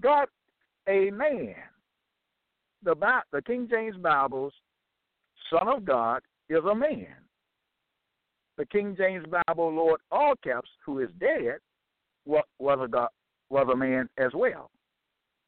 God, 0.00 0.26
a 0.88 1.10
man. 1.10 1.54
The, 2.84 2.94
the 3.32 3.42
King 3.42 3.68
James 3.70 3.96
Bible's 3.96 4.52
Son 5.50 5.68
of 5.68 5.84
God 5.84 6.22
is 6.48 6.64
a 6.68 6.74
man. 6.74 7.06
The 8.58 8.66
King 8.66 8.94
James 8.96 9.24
Bible 9.46 9.72
Lord 9.72 10.00
all 10.10 10.34
caps, 10.42 10.68
who 10.84 11.00
is 11.00 11.08
dead, 11.18 11.58
was 12.26 12.78
a 12.80 12.88
God, 12.88 13.08
was 13.50 13.68
a 13.72 13.76
man 13.76 14.08
as 14.18 14.30
well. 14.34 14.70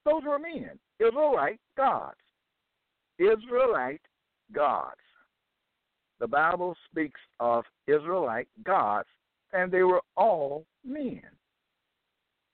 Those 0.04 0.22
were 0.24 0.38
men, 0.38 0.78
Israelite 1.00 1.60
gods. 1.76 2.16
Israelite 3.18 4.00
gods. 4.52 5.00
The 6.20 6.26
Bible 6.26 6.76
speaks 6.90 7.20
of 7.40 7.64
Israelite 7.86 8.48
gods, 8.64 9.08
and 9.52 9.70
they 9.70 9.82
were 9.82 10.00
all 10.16 10.64
men, 10.84 11.22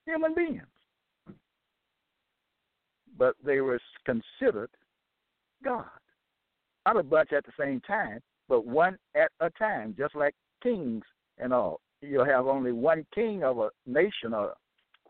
human 0.06 0.34
beings. 0.34 0.62
But 3.20 3.36
they 3.44 3.60
were 3.60 3.78
considered 4.04 4.70
God. 5.62 5.84
Not 6.86 6.96
a 6.96 7.02
bunch 7.04 7.32
at 7.32 7.44
the 7.44 7.52
same 7.56 7.80
time, 7.82 8.18
but 8.48 8.66
one 8.66 8.96
at 9.14 9.30
a 9.40 9.50
time, 9.50 9.94
just 9.96 10.16
like 10.16 10.34
kings 10.62 11.04
and 11.38 11.52
all. 11.52 11.80
You'll 12.00 12.24
have 12.24 12.46
only 12.46 12.72
one 12.72 13.06
king 13.14 13.44
of 13.44 13.58
a 13.58 13.68
nation 13.86 14.34
or 14.34 14.54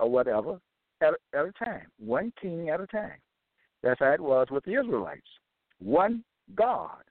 or 0.00 0.10
whatever 0.10 0.60
at, 1.00 1.14
at 1.34 1.46
a 1.46 1.52
time, 1.64 1.86
one 1.98 2.32
king 2.40 2.68
at 2.70 2.80
a 2.80 2.86
time. 2.88 3.18
That's 3.82 4.00
how 4.00 4.12
it 4.12 4.20
was 4.20 4.48
with 4.50 4.64
the 4.64 4.78
Israelites. 4.78 5.20
One 5.78 6.24
God. 6.54 7.04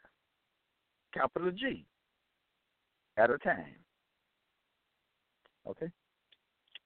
capital 1.14 1.52
G, 1.52 1.86
at 3.18 3.30
a 3.30 3.38
time. 3.38 3.76
Okay? 5.68 5.90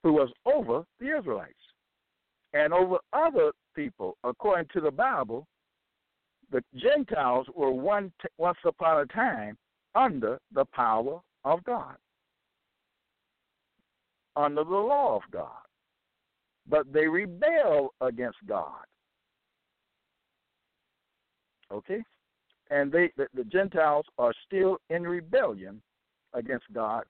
Who 0.03 0.13
was 0.13 0.29
over 0.45 0.85
the 0.99 1.17
Israelites 1.17 1.53
and 2.53 2.73
over 2.73 2.97
other 3.11 3.51
people. 3.75 4.17
According 4.23 4.67
to 4.73 4.81
the 4.81 4.91
Bible, 4.91 5.47
the 6.51 6.63
Gentiles 6.75 7.47
were 7.55 7.71
one 7.71 8.11
t- 8.21 8.27
once 8.37 8.57
upon 8.65 9.01
a 9.01 9.05
time 9.07 9.57
under 9.95 10.39
the 10.53 10.65
power 10.73 11.19
of 11.43 11.63
God, 11.63 11.95
under 14.35 14.63
the 14.63 14.69
law 14.69 15.15
of 15.15 15.23
God. 15.31 15.49
But 16.69 16.91
they 16.93 17.07
rebel 17.07 17.93
against 18.01 18.37
God. 18.47 18.85
Okay? 21.71 22.03
And 22.69 22.91
they 22.91 23.11
the, 23.17 23.27
the 23.33 23.43
Gentiles 23.43 24.05
are 24.17 24.33
still 24.45 24.77
in 24.89 25.03
rebellion 25.03 25.81
against 26.33 26.65
God, 26.73 27.03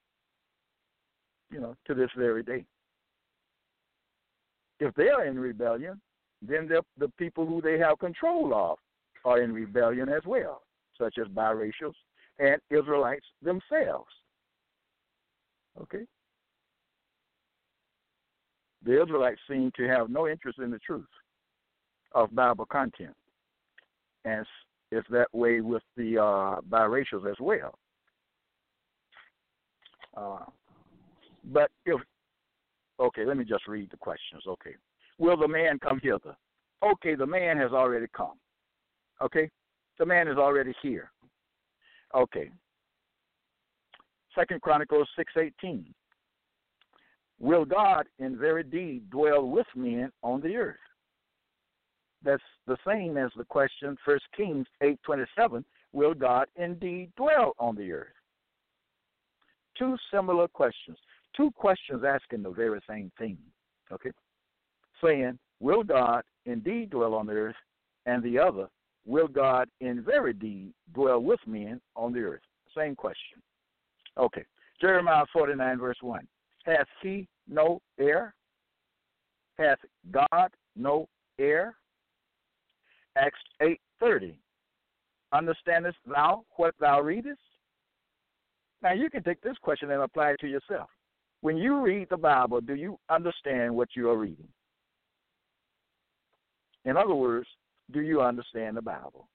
you 1.51 1.59
know, 1.59 1.75
to 1.85 1.93
this 1.93 2.09
very 2.17 2.43
day. 2.43 2.65
If 4.79 4.93
they 4.95 5.09
are 5.09 5.25
in 5.25 5.37
rebellion, 5.37 6.01
then 6.47 6.67
the, 6.67 6.81
the 6.97 7.09
people 7.17 7.45
who 7.45 7.61
they 7.61 7.77
have 7.79 7.99
control 7.99 8.53
of 8.53 8.77
are 9.25 9.41
in 9.41 9.53
rebellion 9.53 10.09
as 10.09 10.23
well, 10.25 10.63
such 10.99 11.15
as 11.19 11.27
biracials 11.27 11.93
and 12.39 12.59
Israelites 12.69 13.25
themselves. 13.41 14.09
Okay? 15.81 16.05
The 18.85 19.01
Israelites 19.01 19.39
seem 19.49 19.71
to 19.77 19.87
have 19.87 20.09
no 20.09 20.27
interest 20.27 20.59
in 20.59 20.71
the 20.71 20.79
truth 20.79 21.05
of 22.13 22.35
Bible 22.35 22.65
content. 22.65 23.15
And 24.25 24.45
it's 24.91 25.07
that 25.09 25.33
way 25.33 25.61
with 25.61 25.83
the 25.95 26.17
uh, 26.17 26.61
biracials 26.69 27.29
as 27.29 27.37
well. 27.39 27.79
Uh, 30.15 30.45
but 31.45 31.71
if, 31.85 31.99
okay, 32.99 33.25
let 33.25 33.37
me 33.37 33.45
just 33.45 33.67
read 33.67 33.89
the 33.89 33.97
questions. 33.97 34.43
Okay. 34.47 34.75
Will 35.19 35.37
the 35.37 35.47
man 35.47 35.79
come 35.79 35.99
hither? 36.01 36.35
Okay, 36.83 37.15
the 37.15 37.25
man 37.25 37.57
has 37.57 37.71
already 37.71 38.07
come. 38.15 38.37
Okay? 39.21 39.49
The 39.99 40.05
man 40.05 40.27
is 40.27 40.37
already 40.37 40.73
here. 40.81 41.11
Okay. 42.15 42.49
Second 44.35 44.61
Chronicles 44.61 45.07
six 45.15 45.31
eighteen. 45.37 45.93
Will 47.39 47.65
God 47.65 48.05
in 48.19 48.37
very 48.37 48.63
deed 48.63 49.09
dwell 49.09 49.47
with 49.47 49.67
men 49.75 50.11
on 50.23 50.41
the 50.41 50.55
earth? 50.55 50.75
That's 52.23 52.41
the 52.67 52.77
same 52.87 53.17
as 53.17 53.31
the 53.37 53.45
question 53.45 53.97
First 54.03 54.25
Kings 54.35 54.65
eight 54.81 54.99
twenty 55.03 55.25
seven. 55.37 55.63
Will 55.91 56.15
God 56.15 56.47
indeed 56.55 57.11
dwell 57.15 57.53
on 57.59 57.75
the 57.75 57.91
earth? 57.91 58.07
Two 59.77 59.95
similar 60.11 60.47
questions. 60.47 60.97
Two 61.35 61.51
questions 61.51 62.03
asking 62.03 62.43
the 62.43 62.51
very 62.51 62.79
same 62.89 63.11
thing. 63.17 63.37
Okay? 63.91 64.11
Saying, 65.03 65.37
Will 65.59 65.83
God 65.83 66.23
indeed 66.45 66.89
dwell 66.89 67.13
on 67.13 67.25
the 67.25 67.33
earth? 67.33 67.55
And 68.05 68.21
the 68.23 68.37
other, 68.39 68.67
Will 69.05 69.27
God 69.27 69.67
in 69.81 70.01
very 70.03 70.33
deed 70.33 70.73
dwell 70.93 71.19
with 71.19 71.39
men 71.45 71.81
on 71.95 72.13
the 72.13 72.21
earth? 72.21 72.41
Same 72.75 72.95
question. 72.95 73.41
Okay. 74.17 74.45
Jeremiah 74.79 75.25
49, 75.31 75.79
verse 75.79 75.97
1. 76.01 76.27
Hath 76.65 76.87
he 77.01 77.27
no 77.47 77.81
heir? 77.99 78.33
Hath 79.57 79.79
God 80.11 80.51
no 80.75 81.07
heir? 81.39 81.75
Acts 83.17 83.39
8.30. 83.61 84.35
Understandest 85.33 85.97
thou 86.07 86.43
what 86.55 86.75
thou 86.79 87.01
readest? 87.01 87.39
Now 88.81 88.93
you 88.93 89.09
can 89.09 89.23
take 89.23 89.41
this 89.41 89.57
question 89.61 89.91
and 89.91 90.01
apply 90.01 90.31
it 90.31 90.39
to 90.41 90.47
yourself. 90.47 90.89
When 91.41 91.57
you 91.57 91.81
read 91.81 92.07
the 92.09 92.17
Bible, 92.17 92.61
do 92.61 92.75
you 92.75 92.97
understand 93.09 93.75
what 93.75 93.89
you 93.95 94.09
are 94.09 94.17
reading? 94.17 94.47
In 96.85 96.97
other 96.97 97.15
words, 97.15 97.47
do 97.91 98.01
you 98.01 98.21
understand 98.21 98.77
the 98.77 98.81
Bible? 98.81 99.27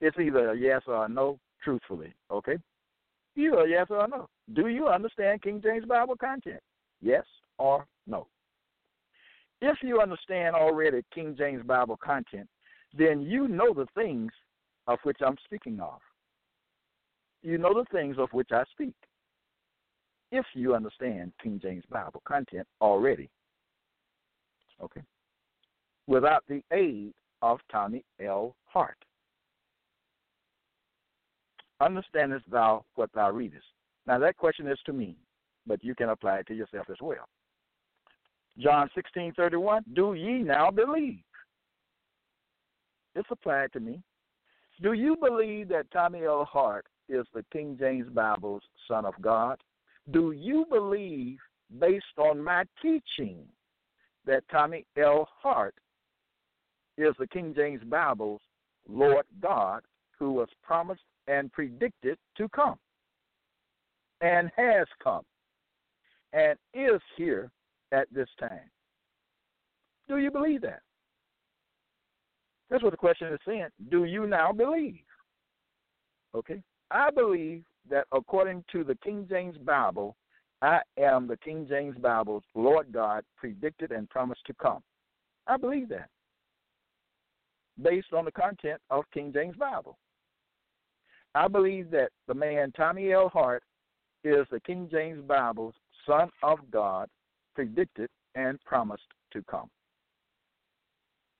It's 0.00 0.18
either 0.18 0.50
a 0.50 0.56
yes 0.56 0.82
or 0.86 1.06
a 1.06 1.08
no, 1.08 1.38
truthfully, 1.62 2.12
okay? 2.30 2.58
Either 3.36 3.60
a 3.60 3.68
yes 3.68 3.86
or 3.90 4.04
a 4.04 4.08
no. 4.08 4.28
Do 4.54 4.68
you 4.68 4.88
understand 4.88 5.42
King 5.42 5.60
James 5.62 5.86
Bible 5.86 6.16
content? 6.16 6.60
Yes 7.00 7.24
or 7.58 7.86
no? 8.06 8.26
If 9.60 9.78
you 9.82 10.00
understand 10.00 10.54
already 10.54 11.02
King 11.14 11.34
James 11.36 11.62
Bible 11.64 11.98
content, 12.02 12.48
then 12.96 13.22
you 13.22 13.48
know 13.48 13.72
the 13.72 13.86
things 13.94 14.32
of 14.86 14.98
which 15.02 15.18
I'm 15.24 15.36
speaking 15.44 15.80
of. 15.80 15.98
You 17.42 17.58
know 17.58 17.74
the 17.74 17.86
things 17.90 18.16
of 18.18 18.28
which 18.32 18.48
I 18.52 18.64
speak. 18.70 18.94
If 20.32 20.44
you 20.54 20.74
understand 20.74 21.32
King 21.42 21.60
James 21.62 21.84
Bible 21.90 22.22
content 22.26 22.66
already. 22.80 23.30
Okay? 24.82 25.02
Without 26.06 26.44
the 26.48 26.62
aid 26.72 27.12
of 27.42 27.58
Tommy 27.70 28.04
L. 28.24 28.54
Hart. 28.66 28.96
Understandest 31.80 32.44
thou 32.50 32.84
what 32.94 33.10
thou 33.14 33.30
readest? 33.30 33.66
Now 34.06 34.18
that 34.18 34.36
question 34.36 34.66
is 34.68 34.78
to 34.86 34.92
me, 34.92 35.16
but 35.66 35.82
you 35.84 35.94
can 35.94 36.10
apply 36.10 36.38
it 36.38 36.46
to 36.46 36.54
yourself 36.54 36.86
as 36.90 36.96
well. 37.02 37.28
John 38.58 38.88
sixteen 38.94 39.32
thirty 39.34 39.56
one, 39.56 39.84
do 39.94 40.14
ye 40.14 40.38
now 40.38 40.70
believe? 40.70 41.22
It's 43.14 43.28
applied 43.30 43.72
to 43.72 43.80
me. 43.80 44.00
Do 44.82 44.92
you 44.92 45.16
believe 45.16 45.68
that 45.68 45.90
Tommy 45.90 46.24
L. 46.24 46.44
Hart 46.44 46.86
is 47.08 47.26
the 47.34 47.44
King 47.52 47.76
James 47.78 48.08
Bible's 48.12 48.62
Son 48.88 49.04
of 49.04 49.14
God? 49.20 49.58
Do 50.12 50.32
you 50.32 50.66
believe, 50.70 51.38
based 51.80 52.04
on 52.18 52.42
my 52.42 52.64
teaching, 52.80 53.38
that 54.24 54.44
Tommy 54.50 54.86
L. 54.96 55.28
Hart 55.42 55.74
is 56.98 57.14
the 57.18 57.26
King 57.26 57.52
James 57.54 57.82
Bible's 57.84 58.40
Lord 58.88 59.26
God 59.40 59.82
who 60.18 60.32
was 60.32 60.48
promised 60.62 61.02
and 61.26 61.52
predicted 61.52 62.18
to 62.36 62.48
come 62.48 62.78
and 64.20 64.50
has 64.56 64.86
come 65.02 65.22
and 66.32 66.58
is 66.74 67.00
here 67.16 67.50
at 67.92 68.12
this 68.12 68.28
time. 68.38 68.70
Do 70.08 70.18
you 70.18 70.30
believe 70.30 70.62
that? 70.62 70.80
That's 72.70 72.82
what 72.82 72.90
the 72.90 72.96
question 72.96 73.32
is 73.32 73.38
saying. 73.46 73.68
Do 73.90 74.04
you 74.04 74.26
now 74.26 74.52
believe? 74.52 75.04
Okay. 76.34 76.62
I 76.90 77.10
believe 77.10 77.64
that 77.90 78.06
according 78.12 78.64
to 78.72 78.84
the 78.84 78.96
King 78.96 79.26
James 79.28 79.56
Bible, 79.58 80.16
I 80.62 80.80
am 80.98 81.26
the 81.26 81.36
King 81.36 81.66
James 81.68 81.96
Bible's 81.98 82.44
Lord 82.54 82.92
God 82.92 83.24
predicted 83.36 83.92
and 83.92 84.08
promised 84.08 84.44
to 84.46 84.54
come. 84.54 84.82
I 85.46 85.56
believe 85.56 85.88
that 85.90 86.08
based 87.82 88.12
on 88.12 88.24
the 88.24 88.32
content 88.32 88.80
of 88.90 89.04
King 89.12 89.32
James 89.32 89.56
Bible. 89.56 89.98
I 91.34 91.48
believe 91.48 91.90
that 91.90 92.10
the 92.28 92.34
man 92.34 92.72
Tommy 92.72 93.12
L. 93.12 93.28
Hart 93.28 93.62
is 94.24 94.46
the 94.50 94.60
King 94.60 94.88
James 94.90 95.22
Bible's 95.26 95.74
Son 96.06 96.30
of 96.42 96.58
God, 96.70 97.08
predicted 97.54 98.08
and 98.34 98.58
promised 98.64 99.06
to 99.32 99.42
come. 99.50 99.68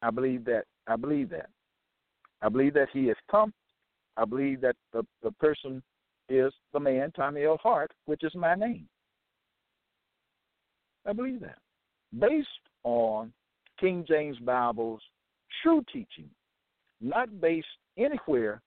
I 0.02 0.10
believe 0.10 0.44
that. 0.44 0.64
I 0.86 0.96
believe 0.96 1.30
that. 1.30 1.48
I 2.42 2.48
believe 2.48 2.74
that 2.74 2.88
he 2.92 3.06
has 3.06 3.16
come. 3.30 3.52
I 4.16 4.24
believe 4.24 4.60
that 4.60 4.76
the, 4.92 5.04
the 5.22 5.32
person 5.32 5.82
is 6.28 6.52
the 6.72 6.80
man 6.80 7.12
Tommy 7.12 7.44
L. 7.44 7.58
Hart, 7.62 7.90
which 8.06 8.22
is 8.22 8.34
my 8.34 8.54
name. 8.54 8.86
I 11.06 11.12
believe 11.12 11.40
that. 11.40 11.58
Based 12.18 12.48
on 12.84 13.32
King 13.78 14.04
James 14.06 14.38
Bible's 14.38 15.02
true 15.62 15.82
teaching, 15.92 16.30
not 17.00 17.40
based 17.40 17.66
anywhere 17.96 18.60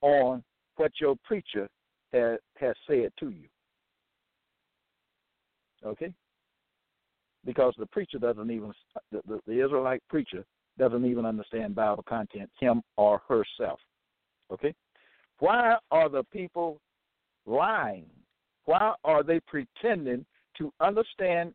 on 0.00 0.42
what 0.76 0.92
your 1.00 1.16
preacher 1.24 1.68
has, 2.12 2.38
has 2.58 2.74
said 2.86 3.10
to 3.20 3.30
you. 3.30 3.48
Okay? 5.84 6.12
Because 7.44 7.74
the 7.78 7.86
preacher 7.86 8.18
doesn't 8.18 8.50
even, 8.50 8.72
the, 9.12 9.20
the, 9.26 9.40
the 9.46 9.64
Israelite 9.64 10.02
preacher 10.08 10.44
doesn't 10.78 11.04
even 11.04 11.24
understand 11.24 11.74
Bible 11.74 12.04
content, 12.08 12.50
him 12.58 12.82
or 12.96 13.20
herself. 13.28 13.78
Okay? 14.52 14.74
Why 15.38 15.76
are 15.90 16.08
the 16.08 16.24
people 16.32 16.80
lying? 17.46 18.06
Why 18.64 18.94
are 19.04 19.22
they 19.22 19.40
pretending 19.46 20.26
to 20.58 20.72
understand 20.80 21.54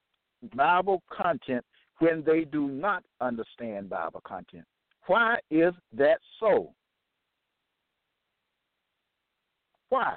Bible 0.55 1.01
content 1.11 1.65
when 1.99 2.23
they 2.25 2.45
do 2.45 2.67
not 2.67 3.03
understand 3.19 3.89
Bible 3.89 4.21
content? 4.25 4.65
Why 5.07 5.37
is 5.49 5.73
that 5.93 6.19
so? 6.39 6.73
Why? 9.89 10.15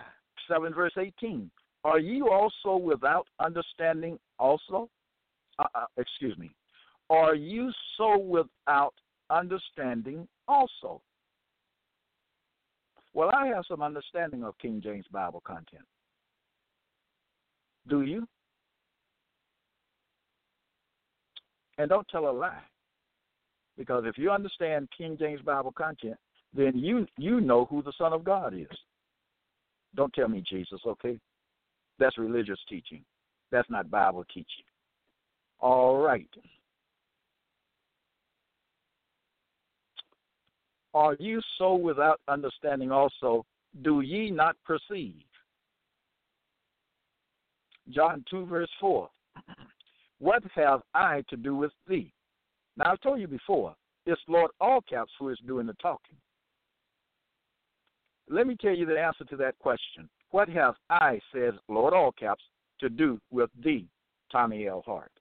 7 0.49 0.73
verse 0.75 0.93
18. 0.99 1.51
Are 1.85 1.99
you 1.99 2.31
also 2.31 2.77
without 2.77 3.27
understanding 3.41 4.19
also? 4.39 4.89
Uh, 5.59 5.65
uh, 5.75 5.85
excuse 5.97 6.37
me. 6.39 6.55
Are 7.11 7.35
you 7.35 7.71
so 7.97 8.19
without 8.19 8.95
understanding 9.31 10.27
also? 10.49 11.03
Well, 13.13 13.31
I 13.33 13.47
have 13.49 13.65
some 13.69 13.83
understanding 13.83 14.43
of 14.43 14.59
King 14.59 14.81
James 14.83 15.05
Bible 15.13 15.43
content. 15.47 15.85
Do 17.89 18.03
you? 18.03 18.27
And 21.79 21.89
don't 21.89 22.09
tell 22.09 22.29
a 22.29 22.33
lie. 22.33 22.63
Because 23.77 24.05
if 24.07 24.17
you 24.19 24.31
understand 24.31 24.89
King 24.97 25.17
James 25.19 25.41
Bible 25.41 25.73
content, 25.73 26.17
then 26.55 26.73
you 26.77 27.07
you 27.19 27.41
know 27.41 27.65
who 27.67 27.83
the 27.83 27.93
Son 27.99 28.13
of 28.13 28.25
God 28.25 28.55
is. 28.55 28.69
Don't 29.97 30.13
tell 30.13 30.29
me 30.29 30.43
Jesus, 30.49 30.81
okay? 30.87 31.19
That's 31.99 32.19
religious 32.19 32.59
teaching. 32.69 33.05
That's 33.51 33.71
not 33.71 33.91
Bible 33.91 34.25
teaching. 34.33 34.65
All 35.61 35.99
right. 35.99 36.29
Are 40.93 41.17
you 41.19 41.41
so 41.59 41.75
without 41.75 42.21
understanding 42.29 42.93
also? 42.93 43.45
Do 43.83 44.01
ye 44.01 44.31
not 44.31 44.57
perceive? 44.65 45.23
John 47.91 48.25
2, 48.31 48.47
verse 48.47 48.71
4. 48.81 49.09
What 50.21 50.43
have 50.55 50.81
I 50.95 51.23
to 51.29 51.37
do 51.37 51.57
with 51.57 51.73
thee? 51.89 52.13
Now, 52.77 52.93
I've 52.93 53.01
told 53.01 53.21
you 53.21 53.29
before, 53.29 53.75
it's 54.07 54.21
Lord 54.29 54.51
All 54.61 54.81
Caps 54.83 55.13
who 55.19 55.29
is 55.29 55.39
doing 55.47 55.67
the 55.67 55.75
talking. 55.75 56.17
Let 58.29 58.47
me 58.47 58.57
tell 58.61 58.75
you 58.75 58.87
the 58.87 58.99
answer 58.99 59.25
to 59.25 59.37
that 59.37 59.59
question. 59.59 60.09
What 60.31 60.49
have 60.49 60.75
I, 60.91 61.21
says 61.33 61.55
Lord 61.69 61.95
All 61.95 62.13
Caps, 62.13 62.43
to 62.81 62.89
do 62.89 63.21
with 63.31 63.51
thee, 63.63 63.87
Tommy 64.33 64.67
L. 64.67 64.83
Hart? 64.85 65.13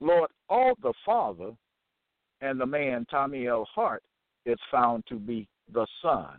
Lord, 0.00 0.30
all 0.48 0.72
the 0.82 0.94
Father 1.04 1.52
and 2.40 2.60
the 2.60 2.66
man, 2.66 3.06
Tommy 3.10 3.46
L. 3.46 3.66
Hart, 3.74 4.02
is 4.46 4.58
found 4.70 5.04
to 5.08 5.16
be 5.16 5.48
the 5.72 5.86
Son. 6.02 6.38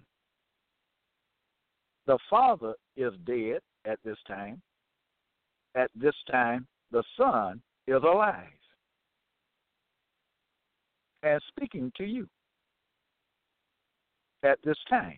The 2.08 2.18
Father 2.30 2.74
is 2.96 3.14
dead 3.26 3.60
at 3.86 4.00
this 4.04 4.18
time. 4.28 4.62
At 5.76 5.92
this 5.96 6.16
time, 6.32 6.68
the 6.92 7.04
Son 7.18 7.62
is 7.88 8.02
alive 8.04 8.50
and 11.26 11.42
speaking 11.48 11.92
to 11.98 12.06
you 12.06 12.28
at 14.44 14.60
this 14.64 14.78
time. 14.88 15.18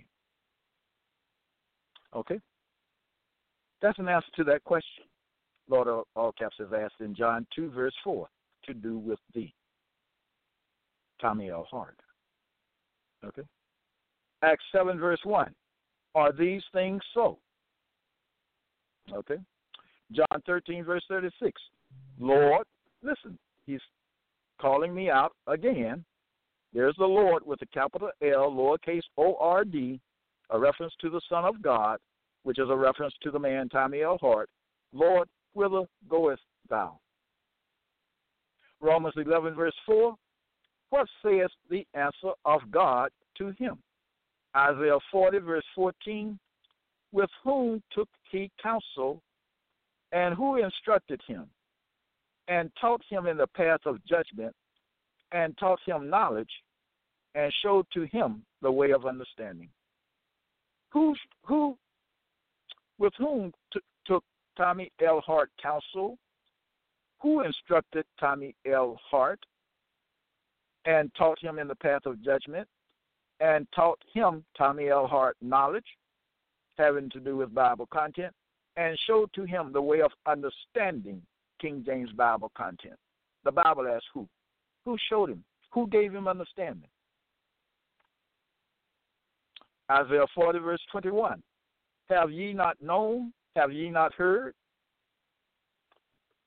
Okay? 2.15 2.39
That's 3.81 3.99
an 3.99 4.07
answer 4.07 4.29
to 4.37 4.43
that 4.45 4.63
question. 4.63 5.03
Lord 5.69 6.05
all 6.15 6.31
caps 6.31 6.55
is 6.59 6.69
asked 6.73 7.01
in 7.01 7.13
John 7.13 7.45
2, 7.53 7.69
verse 7.71 7.93
4, 8.03 8.27
to 8.65 8.73
do 8.73 8.97
with 8.97 9.19
thee. 9.35 9.53
Tommy 11.21 11.49
L. 11.49 11.67
Hart. 11.69 11.99
Okay? 13.25 13.43
Acts 14.43 14.63
7, 14.71 14.97
verse 14.97 15.19
1. 15.23 15.53
Are 16.15 16.31
these 16.31 16.61
things 16.71 17.01
so? 17.13 17.37
Okay? 19.13 19.37
John 20.13 20.41
13, 20.45 20.85
verse 20.85 21.03
36. 21.09 21.61
Lord, 22.19 22.65
listen, 23.03 23.37
he's 23.65 23.81
calling 24.59 24.93
me 24.93 25.09
out 25.09 25.33
again. 25.47 26.03
There's 26.73 26.95
the 26.97 27.05
Lord 27.05 27.43
with 27.45 27.61
a 27.61 27.65
capital 27.67 28.09
L, 28.21 28.51
lowercase 28.51 29.01
O 29.17 29.35
R 29.39 29.63
D, 29.63 29.99
a 30.49 30.59
reference 30.59 30.93
to 31.01 31.09
the 31.09 31.21
Son 31.29 31.45
of 31.45 31.61
God, 31.61 31.99
which 32.43 32.59
is 32.59 32.69
a 32.69 32.75
reference 32.75 33.13
to 33.23 33.31
the 33.31 33.39
man 33.39 33.69
Tommy 33.69 34.01
L. 34.01 34.17
Hart. 34.21 34.49
Lord, 34.93 35.27
whither 35.53 35.83
goest 36.09 36.41
thou? 36.69 36.99
Romans 38.79 39.15
11, 39.17 39.55
verse 39.55 39.73
4. 39.85 40.15
What 40.89 41.07
saith 41.23 41.51
the 41.69 41.85
answer 41.93 42.31
of 42.45 42.61
God 42.71 43.09
to 43.37 43.51
him? 43.57 43.77
Isaiah 44.55 44.99
40, 45.11 45.39
verse 45.39 45.65
14. 45.75 46.39
With 47.11 47.29
whom 47.43 47.81
took 47.91 48.07
he 48.31 48.51
counsel, 48.61 49.21
and 50.11 50.35
who 50.35 50.57
instructed 50.57 51.21
him? 51.27 51.47
And 52.47 52.71
taught 52.79 53.01
him 53.09 53.27
in 53.27 53.37
the 53.37 53.47
path 53.47 53.81
of 53.85 54.03
judgment, 54.05 54.55
and 55.31 55.57
taught 55.57 55.79
him 55.85 56.09
knowledge, 56.09 56.49
and 57.35 57.51
showed 57.61 57.85
to 57.93 58.03
him 58.03 58.43
the 58.61 58.71
way 58.71 58.91
of 58.91 59.05
understanding. 59.05 59.69
Who, 60.91 61.15
who, 61.43 61.77
with 62.97 63.13
whom 63.17 63.53
t- 63.73 63.79
took 64.05 64.23
Tommy 64.55 64.91
L. 65.05 65.21
Hart 65.21 65.51
counsel? 65.61 66.17
Who 67.21 67.41
instructed 67.41 68.05
Tommy 68.19 68.55
L. 68.65 68.99
Hart 69.09 69.39
and 70.85 71.11
taught 71.15 71.39
him 71.39 71.59
in 71.59 71.67
the 71.67 71.75
path 71.75 72.05
of 72.05 72.23
judgment, 72.23 72.67
and 73.41 73.67
taught 73.75 73.99
him 74.13 74.45
Tommy 74.57 74.87
L. 74.87 75.05
Hart 75.05 75.35
knowledge 75.41 75.85
having 76.77 77.09
to 77.09 77.19
do 77.19 77.35
with 77.35 77.53
Bible 77.53 77.87
content, 77.91 78.33
and 78.77 78.97
showed 79.05 79.31
to 79.33 79.43
him 79.43 79.73
the 79.73 79.81
way 79.81 80.01
of 80.01 80.11
understanding 80.25 81.21
King 81.59 81.83
James 81.85 82.11
Bible 82.11 82.51
content. 82.55 82.97
The 83.43 83.51
Bible 83.51 83.87
asks 83.87 84.05
who? 84.13 84.27
Who 84.85 84.97
showed 85.09 85.29
him? 85.29 85.43
Who 85.73 85.87
gave 85.87 86.13
him 86.13 86.27
understanding? 86.27 86.89
Isaiah 89.91 90.25
40, 90.35 90.59
verse 90.59 90.81
21. 90.91 91.41
Have 92.09 92.31
ye 92.31 92.53
not 92.53 92.81
known? 92.81 93.31
Have 93.55 93.71
ye 93.71 93.89
not 93.89 94.13
heard? 94.13 94.53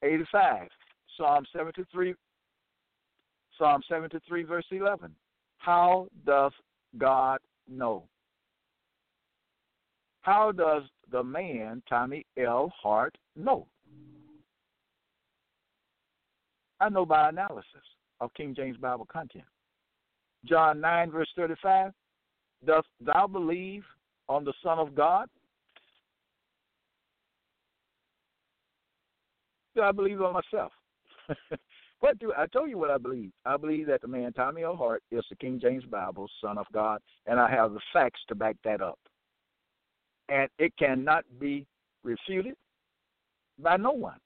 85. 0.02 0.68
Psalm 1.16 1.44
73, 1.54 2.14
Psalm 3.58 3.82
73, 3.88 4.42
verse 4.44 4.64
11. 4.70 5.14
How 5.58 6.08
does 6.24 6.52
God 6.96 7.40
know? 7.68 8.04
How 10.22 10.52
does 10.52 10.82
the 11.10 11.22
man, 11.22 11.82
Tommy 11.88 12.24
L. 12.38 12.72
Hart, 12.82 13.16
know? 13.36 13.66
I 16.80 16.88
know 16.88 17.04
by 17.04 17.28
analysis 17.28 17.64
of 18.20 18.32
King 18.34 18.54
James 18.54 18.76
Bible 18.76 19.06
content. 19.10 19.44
John 20.44 20.80
9, 20.80 21.10
verse 21.10 21.28
35 21.36 21.92
Dost 22.66 22.88
thou 23.00 23.26
believe 23.26 23.84
on 24.28 24.44
the 24.44 24.52
Son 24.62 24.78
of 24.78 24.94
God? 24.94 25.28
Do 29.74 29.82
I 29.82 29.92
believe 29.92 30.20
on 30.20 30.34
myself? 30.34 30.72
what 32.00 32.18
do 32.18 32.32
I 32.36 32.46
tell 32.46 32.66
you 32.66 32.76
what 32.76 32.90
I 32.90 32.98
believe? 32.98 33.30
I 33.46 33.56
believe 33.56 33.86
that 33.86 34.02
the 34.02 34.08
man 34.08 34.32
Tommy 34.32 34.62
L. 34.62 34.76
Hart 34.76 35.02
is 35.10 35.24
the 35.30 35.36
King 35.36 35.60
James 35.60 35.84
Bible 35.84 36.28
Son 36.42 36.58
of 36.58 36.66
God, 36.72 37.00
and 37.26 37.38
I 37.38 37.48
have 37.50 37.72
the 37.72 37.80
facts 37.92 38.20
to 38.28 38.34
back 38.34 38.56
that 38.64 38.82
up. 38.82 38.98
And 40.28 40.48
it 40.58 40.72
cannot 40.76 41.24
be 41.38 41.66
refuted 42.02 42.54
by 43.58 43.76
no 43.76 43.92
one. 43.92 44.18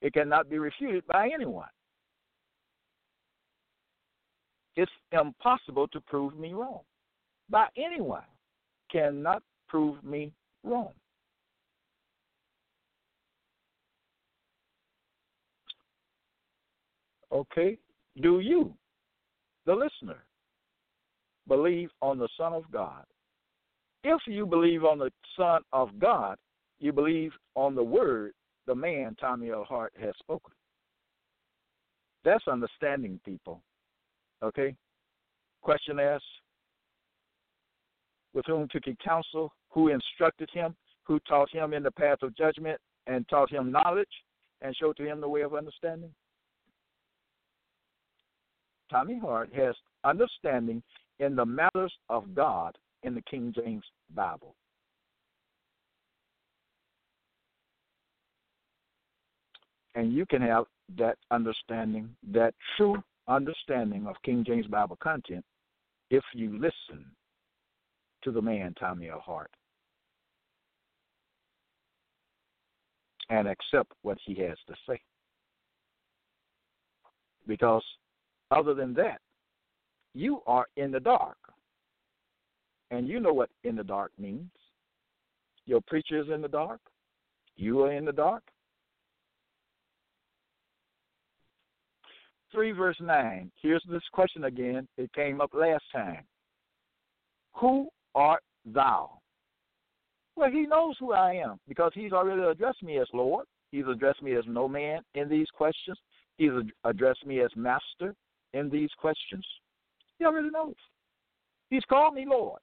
It 0.00 0.12
cannot 0.12 0.50
be 0.50 0.58
refuted 0.58 1.06
by 1.06 1.30
anyone. 1.32 1.68
It's 4.76 4.90
impossible 5.12 5.88
to 5.88 6.00
prove 6.00 6.38
me 6.38 6.52
wrong. 6.52 6.80
By 7.48 7.66
anyone 7.76 8.24
cannot 8.90 9.42
prove 9.68 10.02
me 10.02 10.32
wrong. 10.62 10.92
Okay? 17.32 17.78
Do 18.20 18.40
you, 18.40 18.72
the 19.66 19.74
listener, 19.74 20.24
believe 21.48 21.90
on 22.00 22.18
the 22.18 22.28
Son 22.38 22.52
of 22.52 22.64
God? 22.72 23.04
If 24.04 24.20
you 24.26 24.46
believe 24.46 24.84
on 24.84 24.98
the 24.98 25.10
Son 25.36 25.62
of 25.72 25.98
God, 25.98 26.36
you 26.78 26.92
believe 26.92 27.32
on 27.54 27.74
the 27.74 27.82
Word 27.82 28.32
the 28.66 28.74
man 28.74 29.16
Tommy 29.20 29.50
L. 29.50 29.64
Hart 29.64 29.92
has 30.00 30.14
spoken. 30.18 30.52
That's 32.24 32.46
understanding 32.48 33.20
people. 33.24 33.62
Okay? 34.42 34.74
Question 35.62 35.98
asked 35.98 36.24
with 38.32 38.46
whom 38.46 38.68
took 38.70 38.84
he 38.84 38.96
counsel, 39.02 39.52
who 39.70 39.88
instructed 39.88 40.48
him, 40.52 40.74
who 41.04 41.20
taught 41.20 41.50
him 41.50 41.72
in 41.72 41.82
the 41.82 41.90
path 41.90 42.18
of 42.22 42.36
judgment, 42.36 42.80
and 43.06 43.28
taught 43.28 43.50
him 43.50 43.70
knowledge, 43.70 44.08
and 44.60 44.74
showed 44.76 44.96
to 44.96 45.04
him 45.04 45.20
the 45.20 45.28
way 45.28 45.42
of 45.42 45.54
understanding? 45.54 46.10
Tommy 48.90 49.18
Hart 49.18 49.50
has 49.54 49.74
understanding 50.04 50.82
in 51.18 51.36
the 51.36 51.44
matters 51.44 51.92
of 52.08 52.34
God 52.34 52.76
in 53.02 53.14
the 53.14 53.22
King 53.22 53.54
James 53.54 53.84
Bible. 54.14 54.54
And 59.94 60.12
you 60.12 60.26
can 60.26 60.42
have 60.42 60.64
that 60.98 61.16
understanding, 61.30 62.08
that 62.32 62.54
true 62.76 63.02
understanding 63.28 64.06
of 64.06 64.16
King 64.24 64.44
James 64.46 64.66
Bible 64.66 64.96
content 65.02 65.44
if 66.10 66.24
you 66.34 66.52
listen 66.52 67.04
to 68.22 68.30
the 68.30 68.42
man 68.42 68.74
Tommy 68.78 69.08
L. 69.08 69.20
Hart 69.20 69.50
and 73.30 73.48
accept 73.48 73.92
what 74.02 74.18
he 74.24 74.34
has 74.42 74.56
to 74.68 74.74
say. 74.88 75.00
Because 77.46 77.82
other 78.50 78.74
than 78.74 78.94
that, 78.94 79.20
you 80.14 80.40
are 80.46 80.66
in 80.76 80.90
the 80.90 81.00
dark. 81.00 81.36
And 82.90 83.08
you 83.08 83.18
know 83.18 83.32
what 83.32 83.50
in 83.64 83.76
the 83.76 83.84
dark 83.84 84.12
means. 84.18 84.50
Your 85.66 85.80
preacher 85.86 86.20
is 86.20 86.28
in 86.32 86.42
the 86.42 86.48
dark. 86.48 86.80
You 87.56 87.82
are 87.82 87.92
in 87.92 88.04
the 88.04 88.12
dark. 88.12 88.42
3 92.54 92.72
verse 92.72 92.96
9. 93.00 93.50
Here's 93.60 93.82
this 93.90 94.02
question 94.12 94.44
again. 94.44 94.88
It 94.96 95.12
came 95.12 95.40
up 95.40 95.50
last 95.52 95.84
time. 95.92 96.24
Who 97.56 97.88
art 98.14 98.42
thou? 98.64 99.18
Well, 100.36 100.50
he 100.50 100.66
knows 100.66 100.96
who 100.98 101.12
I 101.12 101.34
am 101.34 101.58
because 101.68 101.92
he's 101.94 102.12
already 102.12 102.42
addressed 102.42 102.82
me 102.82 102.98
as 102.98 103.08
Lord. 103.12 103.46
He's 103.70 103.86
addressed 103.88 104.22
me 104.22 104.34
as 104.36 104.44
no 104.46 104.68
man 104.68 105.02
in 105.14 105.28
these 105.28 105.48
questions. 105.52 105.98
He's 106.38 106.50
addressed 106.84 107.26
me 107.26 107.40
as 107.40 107.50
master 107.56 108.14
in 108.52 108.70
these 108.70 108.90
questions. 108.98 109.46
He 110.18 110.24
already 110.24 110.50
knows. 110.50 110.74
He's 111.70 111.84
called 111.88 112.14
me 112.14 112.24
Lord. 112.28 112.60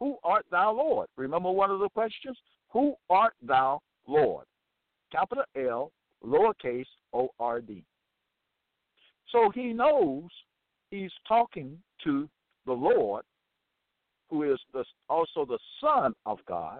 Who 0.00 0.16
art 0.24 0.46
thou, 0.50 0.72
Lord? 0.72 1.08
Remember 1.16 1.50
one 1.50 1.70
of 1.70 1.80
the 1.80 1.88
questions? 1.90 2.36
Who 2.70 2.94
art 3.08 3.34
thou, 3.42 3.80
Lord? 4.06 4.46
Capital 5.12 5.44
L, 5.56 5.92
lowercase 6.24 6.84
O 7.12 7.28
R 7.38 7.60
D. 7.60 7.84
So 9.34 9.50
he 9.52 9.72
knows 9.72 10.30
he's 10.92 11.10
talking 11.26 11.76
to 12.04 12.28
the 12.66 12.72
Lord, 12.72 13.24
who 14.30 14.44
is 14.44 14.60
the, 14.72 14.84
also 15.10 15.44
the 15.44 15.58
Son 15.80 16.14
of 16.24 16.38
God, 16.46 16.78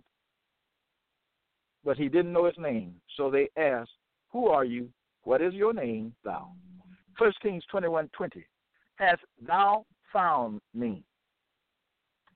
but 1.84 1.96
he 1.96 2.08
didn't 2.08 2.32
know 2.32 2.44
his 2.44 2.54
name. 2.56 2.94
So 3.16 3.28
they 3.28 3.48
asked, 3.60 3.90
Who 4.30 4.46
are 4.46 4.64
you? 4.64 4.88
What 5.24 5.42
is 5.42 5.52
your 5.52 5.74
name, 5.74 6.14
thou? 6.24 6.52
First 7.18 7.40
Kings 7.40 7.64
twenty 7.68 7.88
one 7.88 8.08
twenty. 8.16 8.46
Hast 8.96 9.22
thou 9.44 9.84
found 10.12 10.60
me? 10.74 11.02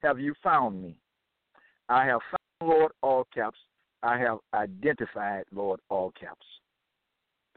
Have 0.03 0.19
you 0.19 0.35
found 0.43 0.83
me? 0.83 0.97
I 1.89 2.05
have 2.07 2.21
found 2.31 2.73
Lord 2.73 2.93
all 3.03 3.25
caps. 3.33 3.59
I 4.03 4.19
have 4.19 4.39
identified 4.53 5.45
Lord 5.55 5.79
all 5.91 6.13
caps. 6.19 6.47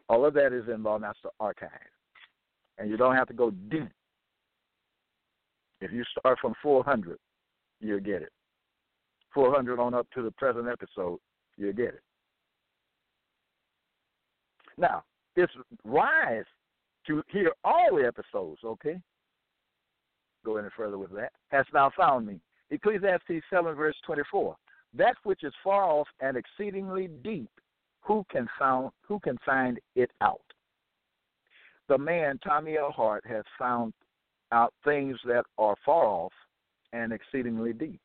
All 0.10 0.26
of 0.26 0.36
that 0.36 0.54
is 0.54 0.68
in 0.68 0.84
Lawmaster 0.84 1.30
Archive 1.40 1.70
and 2.82 2.90
you 2.90 2.98
don't 2.98 3.16
have 3.16 3.28
to 3.28 3.34
go 3.34 3.52
deep. 3.52 3.88
If 5.82 5.92
you 5.92 6.04
start 6.18 6.40
from 6.40 6.54
400, 6.62 7.18
you'll 7.80 8.00
get 8.00 8.24
it. 8.24 8.32
400 9.34 9.80
on 9.80 9.94
up 9.94 10.08
to 10.16 10.24
the 10.24 10.32
present 10.32 10.68
episode, 10.68 11.20
you'll 11.58 11.74
get 11.74 11.90
it. 11.90 12.02
Now, 14.78 15.04
it's 15.36 15.54
wise 15.84 16.44
to 17.08 17.22
hear 17.30 17.52
all 17.64 17.96
the 17.96 18.06
episodes, 18.06 18.60
okay? 18.66 19.00
Go 20.44 20.58
any 20.58 20.70
further 20.76 20.98
with 20.98 21.12
that. 21.12 21.32
Hast 21.50 21.70
thou 21.72 21.92
found 21.96 22.26
me? 22.26 22.40
Ecclesiastes 22.72 23.44
7, 23.50 23.76
verse 23.76 23.96
24. 24.06 24.56
That 24.96 25.16
which 25.24 25.44
is 25.44 25.54
far 25.64 25.84
off 25.84 26.08
and 26.20 26.36
exceedingly 26.36 27.10
deep, 27.24 27.50
who 28.02 28.26
can 28.32 28.48
found 28.58 28.92
who 29.08 29.20
can 29.20 29.38
find 29.46 29.80
it 29.96 30.10
out? 30.22 30.42
The 31.90 31.98
man, 31.98 32.40
Tommy 32.44 32.78
L. 32.78 32.92
Hart, 32.92 33.26
has 33.28 33.44
found 33.60 33.94
out 34.52 34.74
things 34.84 35.18
that 35.26 35.44
are 35.58 35.76
far 35.86 36.06
off 36.06 36.34
and 36.94 37.12
exceedingly 37.12 37.74
deep. 37.74 38.02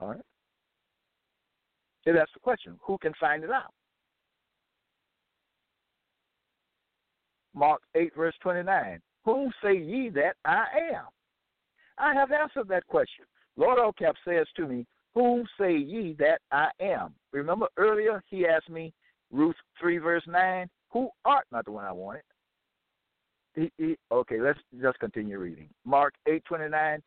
All 0.00 0.08
right? 0.08 0.20
So 2.04 2.12
that's 2.12 2.32
the 2.34 2.40
question. 2.40 2.78
Who 2.86 2.98
can 2.98 3.12
find 3.18 3.44
it 3.44 3.50
out? 3.50 3.72
Mark 7.54 7.82
8, 7.94 8.14
verse 8.16 8.34
29. 8.42 9.00
Whom 9.24 9.52
say 9.62 9.76
ye 9.76 10.10
that 10.10 10.34
I 10.44 10.64
am? 10.92 11.04
I 11.98 12.12
have 12.14 12.32
answered 12.32 12.68
that 12.68 12.86
question. 12.86 13.24
Lord 13.56 13.78
all 13.78 13.92
caps 13.92 14.18
says 14.26 14.46
to 14.56 14.66
me, 14.66 14.86
Whom 15.14 15.46
say 15.58 15.76
ye 15.76 16.14
that 16.18 16.40
I 16.50 16.68
am? 16.80 17.14
Remember 17.32 17.68
earlier 17.76 18.22
he 18.28 18.46
asked 18.46 18.68
me, 18.68 18.92
Ruth 19.30 19.56
3, 19.80 19.98
verse 19.98 20.24
9, 20.26 20.68
who 20.94 21.10
art 21.26 21.44
not 21.52 21.66
the 21.66 21.72
one 21.72 21.84
I 21.84 21.92
wanted. 21.92 22.22
He, 23.54 23.70
he, 23.76 23.96
okay, 24.10 24.40
let's 24.40 24.58
just 24.80 24.98
continue 24.98 25.38
reading. 25.38 25.68
Mark 25.84 26.14
eight 26.26 26.44
twenty 26.46 26.68
nine. 26.68 27.02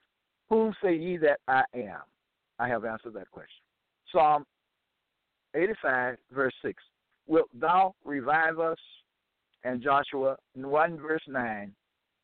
Whom 0.49 0.73
say 0.83 0.95
ye 0.95 1.17
that 1.17 1.39
I 1.47 1.63
am? 1.73 2.01
I 2.59 2.67
have 2.67 2.85
answered 2.85 3.15
that 3.15 3.31
question. 3.31 3.63
Psalm 4.11 4.45
eighty 5.55 5.73
five 5.81 6.17
verse 6.31 6.53
six. 6.61 6.83
Wilt 7.25 7.49
thou 7.59 7.95
revive 8.05 8.59
us? 8.59 8.77
And 9.63 9.81
Joshua 9.81 10.37
one 10.53 10.99
verse 10.99 11.23
nine. 11.27 11.73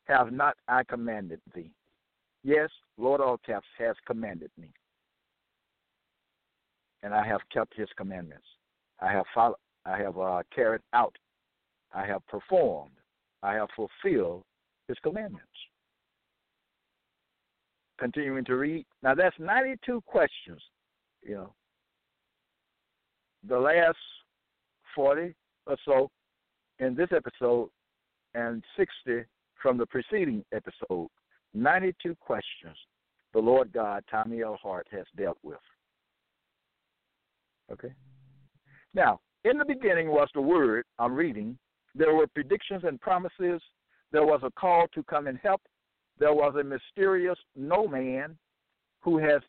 Have 0.05 0.31
not 0.31 0.55
I 0.67 0.83
commanded 0.83 1.39
thee? 1.55 1.71
Yes, 2.43 2.69
Lord 2.97 3.21
all 3.21 3.39
caps 3.45 3.67
has 3.79 3.95
commanded 4.05 4.51
me, 4.59 4.69
and 7.03 7.13
I 7.13 7.25
have 7.25 7.39
kept 7.53 7.73
His 7.75 7.87
commandments. 7.97 8.45
I 8.99 9.11
have 9.13 9.25
followed. 9.33 9.55
I 9.85 9.97
have 9.97 10.17
uh, 10.17 10.43
carried 10.53 10.81
out 10.93 11.15
I 11.93 12.05
have 12.05 12.25
performed, 12.27 12.91
I 13.41 13.53
have 13.53 13.69
fulfilled 13.75 14.43
his 14.87 14.97
commandments. 15.03 15.47
Continuing 17.99 18.43
to 18.45 18.55
read. 18.55 18.85
Now 19.01 19.15
that's 19.15 19.35
92 19.39 20.01
questions, 20.05 20.61
you 21.21 21.35
know. 21.35 21.53
The 23.47 23.59
last 23.59 23.97
40 24.95 25.33
or 25.67 25.77
so 25.85 26.09
in 26.79 26.95
this 26.95 27.09
episode 27.15 27.69
and 28.33 28.63
60 28.77 29.25
from 29.61 29.77
the 29.77 29.85
preceding 29.85 30.43
episode, 30.51 31.07
92 31.53 32.15
questions 32.19 32.75
the 33.33 33.39
Lord 33.39 33.73
God, 33.73 34.03
Tommy 34.09 34.43
L. 34.43 34.57
Hart, 34.61 34.87
has 34.91 35.05
dealt 35.17 35.37
with. 35.43 35.57
Okay? 37.71 37.91
Now, 38.93 39.19
in 39.43 39.57
the 39.57 39.65
beginning 39.65 40.09
was 40.09 40.29
the 40.33 40.41
Word, 40.41 40.85
I'm 40.99 41.13
reading, 41.13 41.57
there 41.95 42.13
were 42.13 42.27
predictions 42.27 42.83
and 42.85 42.99
promises. 42.99 43.61
There 44.11 44.25
was 44.25 44.41
a 44.43 44.51
call 44.51 44.87
to 44.93 45.03
come 45.03 45.27
and 45.27 45.39
help. 45.41 45.61
There 46.19 46.33
was 46.33 46.55
a 46.59 46.63
mysterious 46.63 47.37
no 47.55 47.87
man 47.87 48.37
who 49.01 49.17
has 49.17 49.41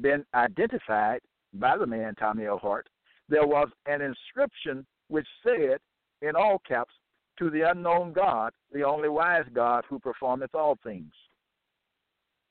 been 0.00 0.24
identified 0.34 1.20
by 1.54 1.76
the 1.76 1.86
man, 1.86 2.14
Tommy 2.14 2.46
L. 2.46 2.58
Hart. 2.58 2.88
There 3.28 3.46
was 3.46 3.68
an 3.86 4.00
inscription 4.02 4.86
which 5.08 5.26
said, 5.42 5.78
in 6.22 6.36
all 6.36 6.60
caps, 6.66 6.94
to 7.38 7.50
the 7.50 7.70
unknown 7.70 8.12
God, 8.12 8.52
the 8.72 8.82
only 8.82 9.08
wise 9.08 9.44
God 9.52 9.84
who 9.88 9.98
performeth 9.98 10.54
all 10.54 10.78
things. 10.82 11.12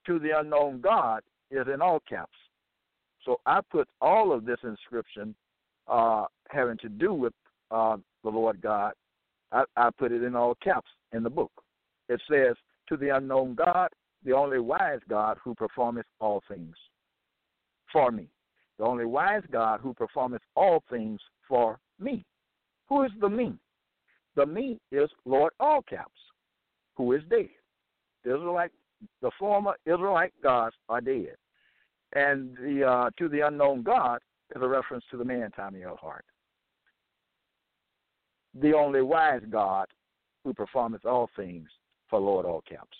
To 0.07 0.19
the 0.19 0.39
unknown 0.39 0.81
God 0.81 1.21
is 1.49 1.65
in 1.73 1.81
all 1.81 2.01
caps. 2.07 2.37
So 3.23 3.39
I 3.45 3.61
put 3.71 3.87
all 4.01 4.31
of 4.31 4.45
this 4.45 4.59
inscription 4.63 5.33
uh, 5.87 6.25
having 6.49 6.77
to 6.79 6.89
do 6.89 7.13
with 7.13 7.33
uh, 7.71 7.97
the 8.23 8.29
Lord 8.29 8.61
God 8.61 8.93
I, 9.55 9.63
I 9.77 9.89
put 9.97 10.11
it 10.11 10.21
in 10.21 10.35
all 10.35 10.55
caps 10.55 10.89
in 11.13 11.23
the 11.23 11.29
book. 11.29 11.51
It 12.09 12.21
says, 12.29 12.55
To 12.89 12.97
the 12.97 13.15
unknown 13.15 13.55
God, 13.55 13.89
the 14.23 14.33
only 14.33 14.59
wise 14.59 14.99
God 15.09 15.37
who 15.43 15.55
performeth 15.55 16.05
all 16.19 16.43
things 16.49 16.75
for 17.91 18.11
me. 18.11 18.27
The 18.77 18.83
only 18.83 19.05
wise 19.05 19.43
God 19.51 19.79
who 19.81 19.93
performeth 19.93 20.41
all 20.55 20.83
things 20.89 21.21
for 21.47 21.79
me. 21.99 22.25
Who 22.89 23.03
is 23.03 23.11
the 23.21 23.29
me? 23.29 23.53
The 24.35 24.45
me 24.45 24.79
is 24.91 25.09
Lord 25.23 25.53
all 25.59 25.81
caps, 25.81 26.19
who 26.97 27.13
is 27.13 27.21
dead. 27.29 27.47
The 28.25 28.35
Israelite, 28.35 28.71
the 29.21 29.31
former 29.39 29.75
Israelite 29.85 30.33
gods 30.43 30.75
are 30.89 30.99
dead. 30.99 31.35
And 32.13 32.57
the 32.57 32.83
uh, 32.83 33.09
to 33.17 33.29
the 33.29 33.41
unknown 33.47 33.83
God 33.83 34.19
is 34.55 34.61
a 34.61 34.67
reference 34.67 35.05
to 35.11 35.17
the 35.17 35.25
man 35.25 35.51
Tommy 35.55 35.83
L. 35.83 35.97
the 38.59 38.73
only 38.73 39.01
wise 39.01 39.41
God 39.49 39.87
who 40.43 40.53
performeth 40.53 41.05
all 41.05 41.29
things 41.35 41.67
for 42.09 42.19
Lord 42.19 42.45
all 42.45 42.63
caps, 42.67 42.97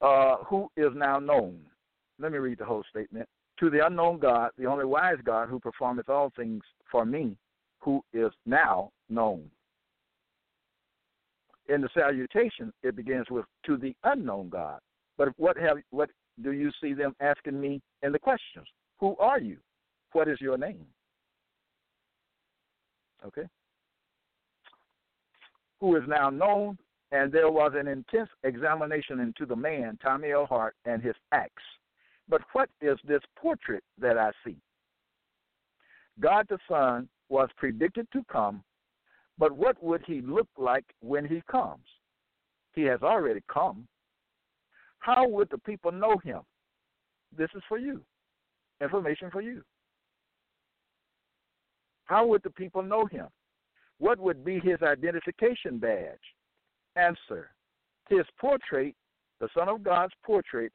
uh, 0.00 0.36
who 0.44 0.68
is 0.76 0.92
now 0.94 1.18
known. 1.18 1.58
Let 2.18 2.32
me 2.32 2.38
read 2.38 2.58
the 2.58 2.64
whole 2.64 2.84
statement. 2.88 3.28
To 3.60 3.70
the 3.70 3.84
unknown 3.84 4.18
God, 4.18 4.50
the 4.56 4.66
only 4.66 4.84
wise 4.84 5.18
God 5.24 5.48
who 5.48 5.58
performeth 5.58 6.08
all 6.08 6.32
things 6.36 6.62
for 6.90 7.04
me, 7.04 7.36
who 7.80 8.02
is 8.12 8.30
now 8.46 8.90
known. 9.08 9.50
In 11.68 11.80
the 11.80 11.88
salutation, 11.92 12.72
it 12.82 12.96
begins 12.96 13.26
with 13.30 13.44
to 13.66 13.76
the 13.76 13.94
unknown 14.04 14.48
God. 14.48 14.78
But 15.18 15.28
what 15.36 15.58
have 15.58 15.78
what 15.90 16.10
do 16.42 16.52
you 16.52 16.70
see 16.80 16.94
them 16.94 17.14
asking 17.20 17.60
me 17.60 17.82
in 18.02 18.12
the 18.12 18.18
questions? 18.18 18.66
Who 19.00 19.16
are 19.18 19.40
you? 19.40 19.58
What 20.12 20.28
is 20.28 20.40
your 20.40 20.56
name? 20.56 20.86
Okay 23.26 23.48
who 25.80 25.96
is 25.96 26.02
now 26.06 26.30
known, 26.30 26.78
and 27.12 27.32
there 27.32 27.50
was 27.50 27.72
an 27.74 27.88
intense 27.88 28.28
examination 28.44 29.20
into 29.20 29.46
the 29.46 29.56
man, 29.56 29.98
Tommy 30.02 30.32
L. 30.32 30.46
Hart, 30.46 30.74
and 30.84 31.02
his 31.02 31.14
acts. 31.32 31.62
But 32.28 32.42
what 32.52 32.68
is 32.80 32.98
this 33.06 33.22
portrait 33.36 33.82
that 33.98 34.18
I 34.18 34.30
see? 34.44 34.56
God 36.20 36.46
the 36.48 36.58
Son 36.68 37.08
was 37.28 37.48
predicted 37.56 38.06
to 38.12 38.24
come, 38.30 38.62
but 39.38 39.52
what 39.52 39.82
would 39.82 40.02
he 40.06 40.20
look 40.20 40.48
like 40.58 40.84
when 41.00 41.24
he 41.24 41.42
comes? 41.50 41.84
He 42.74 42.82
has 42.82 43.02
already 43.02 43.42
come. 43.52 43.86
How 44.98 45.26
would 45.28 45.48
the 45.50 45.58
people 45.58 45.92
know 45.92 46.16
him? 46.18 46.40
this 47.36 47.50
is 47.54 47.62
for 47.68 47.78
you. 47.78 48.00
Information 48.80 49.30
for 49.30 49.40
you. 49.40 49.62
How 52.04 52.26
would 52.26 52.42
the 52.42 52.50
people 52.50 52.82
know 52.82 53.06
him? 53.06 53.26
What 53.98 54.18
would 54.18 54.44
be 54.44 54.60
his 54.60 54.80
identification 54.82 55.78
badge? 55.78 56.18
Answer 56.96 57.50
His 58.08 58.24
portrait, 58.40 58.94
the 59.40 59.48
Son 59.56 59.68
of 59.68 59.82
God's 59.82 60.14
portrait, 60.24 60.72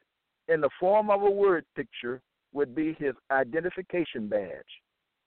in 0.47 0.61
the 0.61 0.69
form 0.79 1.09
of 1.09 1.21
a 1.21 1.29
word 1.29 1.65
picture, 1.75 2.21
would 2.53 2.75
be 2.75 2.93
his 2.99 3.13
identification 3.31 4.27
badge. 4.27 4.61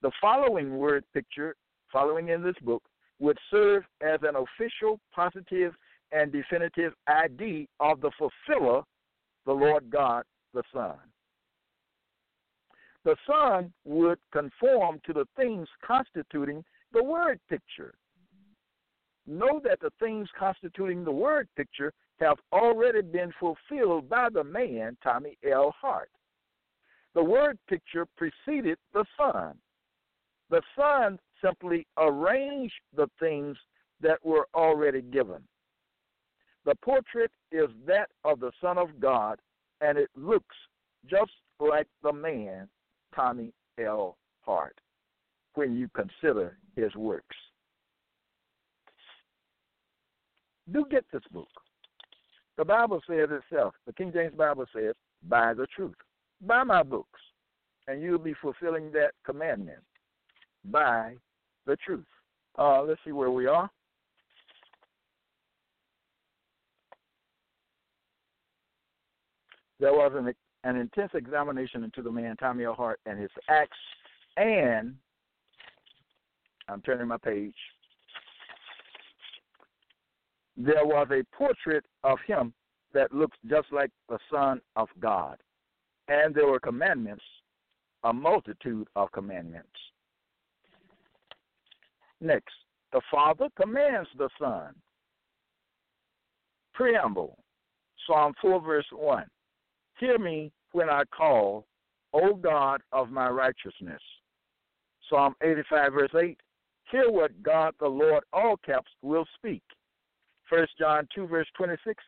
The 0.03 0.13
following 0.21 0.79
word 0.79 1.05
picture, 1.13 1.57
following 1.93 2.29
in 2.29 2.43
this 2.43 2.57
book, 2.63 2.83
would 3.19 3.39
serve 3.51 3.85
as 4.03 4.21
an 4.23 4.37
official, 4.37 5.01
positive, 5.15 5.75
and 6.13 6.31
definitive 6.31 6.93
ID 7.09 7.69
of 7.81 8.01
the 8.01 8.11
fulfiller, 8.19 8.83
the 9.45 9.53
Lord 9.53 9.91
God, 9.91 10.25
the 10.55 10.63
Son. 10.73 10.97
The 13.05 13.17
Son 13.27 13.73
would 13.85 14.19
conform 14.33 15.01
to 15.07 15.13
the 15.13 15.27
things 15.37 15.69
constituting 15.85 16.65
the 16.93 17.03
word 17.03 17.41
picture. 17.49 17.95
Know 19.26 19.61
that 19.64 19.80
the 19.80 19.91
things 19.99 20.28
constituting 20.39 21.05
the 21.05 21.11
word 21.11 21.49
picture 21.57 21.93
have 22.20 22.39
already 22.53 23.03
been 23.03 23.32
fulfilled 23.39 24.09
by 24.09 24.28
the 24.32 24.45
man, 24.45 24.97
Tommy 25.03 25.37
L. 25.51 25.74
Hart. 25.80 26.11
The 27.14 27.24
word 27.24 27.59
picture 27.68 28.07
preceded 28.16 28.78
the 28.93 29.05
Son. 29.16 29.55
The 30.51 30.62
Son 30.78 31.18
simply 31.43 31.87
arranged 31.99 32.74
the 32.95 33.09
things 33.18 33.57
that 34.01 34.24
were 34.24 34.47
already 34.55 35.03
given. 35.03 35.43
The 36.64 36.74
portrait 36.76 37.30
is 37.51 37.68
that 37.87 38.11
of 38.24 38.41
the 38.41 38.53
Son 38.61 38.78
of 38.78 39.01
God, 39.01 39.39
and 39.80 39.99
it 39.99 40.11
looks 40.16 40.55
just 41.09 41.32
like 41.59 41.87
the 42.03 42.12
man, 42.12 42.68
Tommy 43.14 43.53
L. 43.78 44.16
Hart, 44.41 44.78
when 45.57 45.77
you 45.77 45.89
consider 45.95 46.57
his 46.77 46.95
works. 46.95 47.37
Do 50.73 50.85
get 50.91 51.05
this 51.13 51.23
book. 51.33 51.49
The 52.59 52.65
Bible 52.65 53.01
says 53.09 53.29
itself, 53.31 53.75
the 53.87 53.93
King 53.93 54.13
James 54.13 54.35
Bible 54.35 54.67
says, 54.75 54.95
buy 55.29 55.55
the 55.55 55.67
truth. 55.75 55.95
Buy 56.41 56.65
my 56.65 56.83
books, 56.83 57.21
and 57.87 58.03
you'll 58.03 58.19
be 58.19 58.35
fulfilling 58.41 58.91
that 58.93 59.13
commandment. 59.25 59.83
Buy 60.65 61.15
the 61.67 61.77
truth. 61.77 62.07
Uh, 62.59 62.83
let's 62.83 63.01
see 63.05 63.13
where 63.13 63.31
we 63.31 63.47
are. 63.47 63.71
There 69.79 69.93
was 69.93 70.13
an, 70.15 70.33
an 70.65 70.77
intense 70.81 71.13
examination 71.15 71.85
into 71.85 72.03
the 72.03 72.11
man 72.11 72.37
Tommy 72.37 72.65
L. 72.65 72.75
Hart, 72.75 72.99
and 73.07 73.21
his 73.21 73.31
acts, 73.49 73.77
and 74.37 74.95
I'm 76.69 76.81
turning 76.83 77.09
my 77.09 77.19
page. 77.19 77.55
There 80.57 80.85
was 80.85 81.09
a 81.11 81.23
portrait 81.37 81.85
of 82.03 82.19
him 82.27 82.53
that 82.95 83.12
looks 83.12 83.37
just 83.49 83.69
like 83.73 83.91
the 84.09 84.19
Son 84.33 84.61
of 84.75 84.89
God, 85.01 85.37
and 86.09 86.35
there 86.35 86.47
were 86.47 86.61
commandments, 86.61 87.25
a 88.05 88.12
multitude 88.12 88.89
of 88.97 89.12
commandments. 89.12 89.69
Next, 92.21 92.55
the 92.93 93.03
Father 93.11 93.49
commands 93.61 94.09
the 94.17 94.31
Son. 94.41 94.75
Preamble 96.73 97.39
Psalm 98.07 98.33
4, 98.41 98.61
verse 98.61 98.87
1. 98.93 99.25
Hear 99.99 100.19
me 100.19 100.53
when 100.73 100.89
I 100.89 101.03
call, 101.17 101.67
O 102.12 102.35
God 102.35 102.81
of 102.93 103.11
my 103.11 103.29
righteousness. 103.29 104.01
Psalm 105.09 105.35
85, 105.43 105.93
verse 105.93 106.11
8. 106.14 106.39
Hear 106.91 107.11
what 107.11 107.43
God 107.43 107.74
the 107.80 107.89
Lord, 107.89 108.24
all 108.32 108.57
caps, 108.64 108.91
will 109.03 109.26
speak. 109.34 109.62
1 110.49 110.66
John 110.78 111.09
2, 111.14 111.26
verse 111.26 111.49
26. 111.57 112.03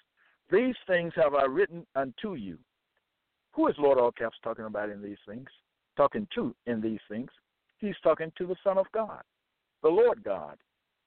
These 0.50 0.76
things 0.86 1.12
have 1.16 1.34
I 1.34 1.44
written 1.44 1.86
unto 1.96 2.34
you. 2.34 2.58
Who 3.52 3.66
is 3.68 3.74
Lord 3.78 3.98
all 3.98 4.12
caps 4.12 4.36
talking 4.42 4.66
about 4.66 4.90
in 4.90 5.02
these 5.02 5.18
things? 5.26 5.48
Talking 5.96 6.28
to 6.36 6.54
in 6.66 6.80
these 6.80 7.00
things. 7.10 7.30
He's 7.78 7.96
talking 8.02 8.32
to 8.38 8.46
the 8.46 8.56
Son 8.64 8.78
of 8.78 8.86
God 8.94 9.22
the 9.82 9.88
Lord 9.88 10.22
God, 10.24 10.56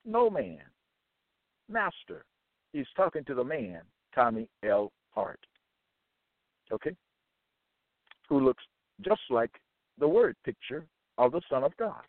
no 0.05 0.29
man. 0.29 0.61
Master, 1.69 2.25
he's 2.73 2.87
talking 2.95 3.23
to 3.25 3.35
the 3.35 3.43
man, 3.43 3.81
Tommy 4.13 4.47
L. 4.63 4.91
Hart. 5.11 5.39
Okay? 6.71 6.95
Who 8.29 8.39
looks 8.39 8.63
just 9.01 9.21
like 9.29 9.51
the 9.97 10.07
word 10.07 10.35
picture 10.45 10.85
of 11.17 11.31
the 11.31 11.41
Son 11.49 11.63
of 11.63 11.75
God, 11.77 12.01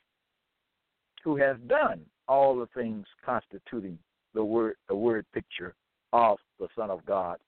who 1.22 1.36
has 1.36 1.56
done 1.66 2.00
all 2.28 2.56
the 2.56 2.68
things 2.74 3.06
constituting 3.24 3.98
the 4.34 4.44
word 4.44 4.76
the 4.88 4.94
word 4.94 5.26
picture 5.32 5.74
of 6.12 6.38
the 6.58 6.68
Son 6.76 6.90
of 6.90 7.04
God, 7.06 7.38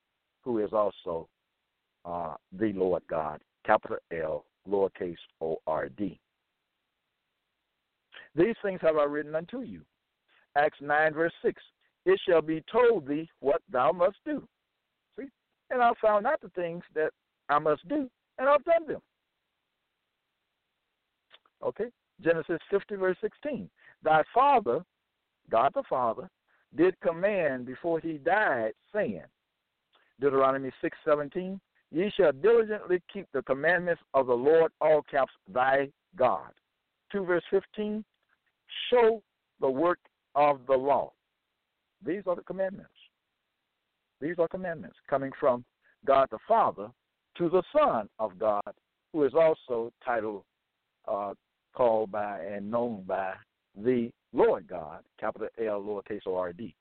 who 0.42 0.64
is 0.64 0.72
also 0.72 1.28
uh, 2.04 2.34
the 2.58 2.72
Lord 2.72 3.02
God, 3.08 3.40
capital 3.64 3.98
L, 4.12 4.44
lowercase 4.68 5.16
o 5.40 5.58
r 5.66 5.88
d. 5.88 6.18
These 8.34 8.56
things 8.62 8.80
have 8.82 8.96
I 8.96 9.04
written 9.04 9.34
unto 9.34 9.60
you. 9.60 9.82
Acts 10.56 10.78
9, 10.80 11.14
verse 11.14 11.32
6. 11.42 11.62
It 12.06 12.20
shall 12.28 12.42
be 12.42 12.62
told 12.70 13.06
thee 13.06 13.28
what 13.40 13.62
thou 13.70 13.92
must 13.92 14.16
do. 14.24 14.46
See? 15.18 15.26
And 15.70 15.80
I 15.82 15.92
found 16.02 16.26
out 16.26 16.40
the 16.40 16.48
things 16.50 16.82
that 16.94 17.10
I 17.48 17.58
must 17.58 17.86
do, 17.88 18.08
and 18.38 18.48
I've 18.48 18.64
done 18.64 18.86
them. 18.86 19.00
Okay? 21.62 21.90
Genesis 22.22 22.58
50, 22.70 22.96
verse 22.96 23.16
16. 23.20 23.68
Thy 24.02 24.22
father, 24.32 24.84
God 25.50 25.72
the 25.74 25.82
Father, 25.88 26.28
did 26.76 26.98
command 27.00 27.66
before 27.66 28.00
he 28.00 28.18
died, 28.18 28.72
saying, 28.92 29.22
Deuteronomy 30.20 30.70
6, 30.80 30.96
17, 31.04 31.60
Ye 31.90 32.12
shall 32.16 32.32
diligently 32.32 33.00
keep 33.12 33.26
the 33.32 33.42
commandments 33.42 34.02
of 34.14 34.26
the 34.26 34.34
Lord, 34.34 34.72
all 34.80 35.02
caps, 35.02 35.32
thy 35.52 35.88
God. 36.16 36.50
2 37.12 37.24
verse 37.24 37.44
15, 37.50 38.04
show 38.90 39.22
the 39.60 39.70
work 39.70 40.00
of 40.34 40.58
the 40.66 40.74
law. 40.74 41.12
These 42.04 42.22
are 42.26 42.34
the 42.34 42.42
commandments. 42.42 42.90
These 44.20 44.34
are 44.38 44.48
commandments 44.48 44.96
coming 45.08 45.30
from 45.38 45.64
God 46.04 46.26
the 46.32 46.38
Father 46.48 46.88
to 47.38 47.48
the 47.48 47.62
Son 47.76 48.08
of 48.18 48.38
God, 48.38 48.74
who 49.12 49.22
is 49.24 49.32
also 49.34 49.92
titled, 50.04 50.42
uh, 51.06 51.34
called 51.74 52.10
by, 52.12 52.40
and 52.40 52.70
known 52.70 53.04
by 53.06 53.32
the 53.76 54.10
Lord 54.32 54.66
God, 54.66 55.00
capital 55.18 55.48
L, 55.58 55.80
lowercase 55.82 56.26
o 56.26 56.36
r 56.36 56.52
d. 56.52 56.74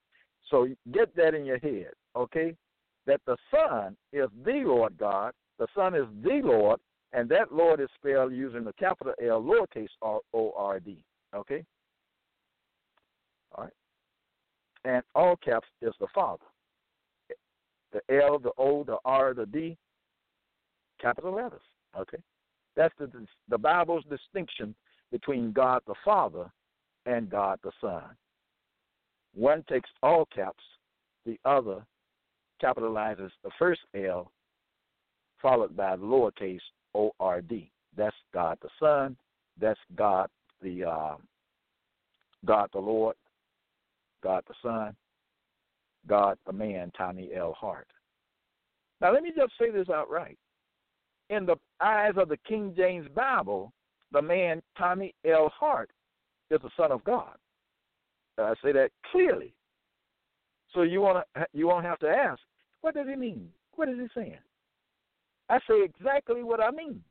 So 0.50 0.68
get 0.92 1.16
that 1.16 1.34
in 1.34 1.46
your 1.46 1.60
head, 1.60 1.92
okay? 2.16 2.56
That 3.06 3.22
the 3.26 3.38
Son 3.52 3.96
is 4.12 4.30
the 4.46 4.64
Lord 4.66 4.98
God, 4.98 5.34
the 5.60 5.68
Son 5.76 5.96
is 5.96 6.06
the 6.24 6.42
Lord, 6.44 6.80
and 7.12 7.30
that 7.30 7.52
Lord 7.52 7.80
is 7.80 7.90
spelled 7.96 8.34
using 8.34 8.64
the 8.64 8.74
capital 8.74 9.14
L, 9.22 9.42
lowercase 9.42 9.88
o 10.02 10.54
r 10.56 10.80
d, 10.80 11.04
okay? 11.36 11.64
All 13.56 13.66
right. 13.66 13.74
And 14.86 15.04
all 15.16 15.36
caps 15.38 15.68
is 15.82 15.94
the 16.00 16.08
Father. 16.14 16.44
The 17.92 18.02
L, 18.24 18.40
the 18.40 18.52
O, 18.58 18.84
the 18.84 18.98
R, 19.06 19.34
the 19.34 19.46
D, 19.46 19.78
capital 21.00 21.36
letters. 21.36 21.62
Okay. 21.98 22.18
That's 22.76 22.94
the 22.98 23.10
the 23.50 23.58
Bible's 23.58 24.04
distinction 24.10 24.76
between 25.12 25.52
God 25.52 25.82
the 25.88 25.96
Father 26.04 26.52
and 27.06 27.30
God 27.30 27.60
the 27.64 27.72
Son. 27.80 28.04
One 29.36 29.64
takes 29.70 29.90
all 30.02 30.28
caps, 30.34 30.64
the 31.26 31.40
other 31.46 31.86
capitalizes 32.62 33.32
the 33.44 33.52
first 33.60 33.82
L, 33.96 34.32
followed 35.42 35.76
by 35.76 35.96
the 35.96 36.04
lowercase 36.04 36.60
O 36.96 37.12
R 37.20 37.42
D. 37.42 37.72
That's 37.96 38.16
God 38.34 38.58
the 38.62 38.70
Son. 38.80 39.18
That's 39.60 39.80
God 39.96 40.30
the 40.62 40.86
uh, 40.86 41.16
God 42.46 42.70
the 42.74 42.80
Lord. 42.80 43.16
God 44.24 44.44
the 44.48 44.54
Son, 44.64 44.96
God 46.08 46.38
the 46.48 46.54
man, 46.54 46.92
Tommy 46.98 47.32
L. 47.36 47.54
Hart. 47.60 47.88
Now, 49.02 49.14
let 49.14 49.22
me 49.22 49.32
just 49.36 49.52
say 49.60 49.70
this 49.70 49.90
outright. 49.90 50.38
In 51.34 51.48
the 51.48 51.56
eyes 51.82 52.14
of 52.18 52.30
the 52.30 52.38
King 52.48 52.76
James 52.78 53.08
Bible, 53.16 53.74
the 54.12 54.22
man, 54.22 54.62
Tommy 54.78 55.16
L. 55.26 55.52
Hart, 55.60 55.90
is 56.52 56.62
the 56.62 56.70
Son 56.78 56.92
of 56.92 57.04
God. 57.06 57.36
I 58.38 58.54
say 58.64 58.72
that 58.72 58.92
clearly. 59.12 59.52
So 60.74 60.84
you 60.84 61.02
want 61.02 61.26
to 61.36 61.46
you 61.52 61.68
won't 61.68 61.86
have 61.86 61.98
to 62.00 62.08
ask, 62.08 62.40
what 62.82 62.94
does 62.94 63.08
he 63.08 63.16
mean? 63.16 63.50
What 63.76 63.90
is 63.90 63.96
he 63.98 64.08
saying? 64.14 64.38
I 65.50 65.58
say 65.68 65.84
exactly 65.84 66.44
what 66.44 66.62
I 66.62 66.70
mean. 66.70 67.02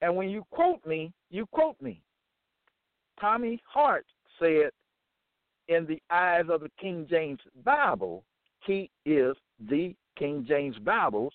And 0.00 0.14
when 0.14 0.28
you 0.28 0.44
quote 0.52 0.84
me, 0.86 1.12
you 1.30 1.46
quote 1.46 1.80
me. 1.80 2.00
Tommy 3.20 3.60
Hart 3.66 4.06
said 4.38 4.70
in 5.66 5.84
the 5.86 6.00
eyes 6.10 6.44
of 6.48 6.60
the 6.60 6.70
King 6.80 7.08
James 7.10 7.40
Bible, 7.64 8.22
he 8.64 8.88
is 9.04 9.34
the 9.68 9.96
King 10.16 10.44
James 10.46 10.76
Bible's 10.78 11.32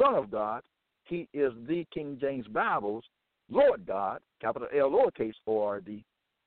Son 0.00 0.14
of 0.14 0.30
God, 0.30 0.62
He 1.04 1.28
is 1.32 1.52
the 1.68 1.86
King 1.92 2.18
James 2.20 2.46
Bible's 2.46 3.04
Lord 3.50 3.86
God, 3.86 4.20
capital 4.40 4.68
L 4.76 4.90
lowercase 4.90 5.34
O 5.46 5.62
R 5.62 5.80
D. 5.80 6.04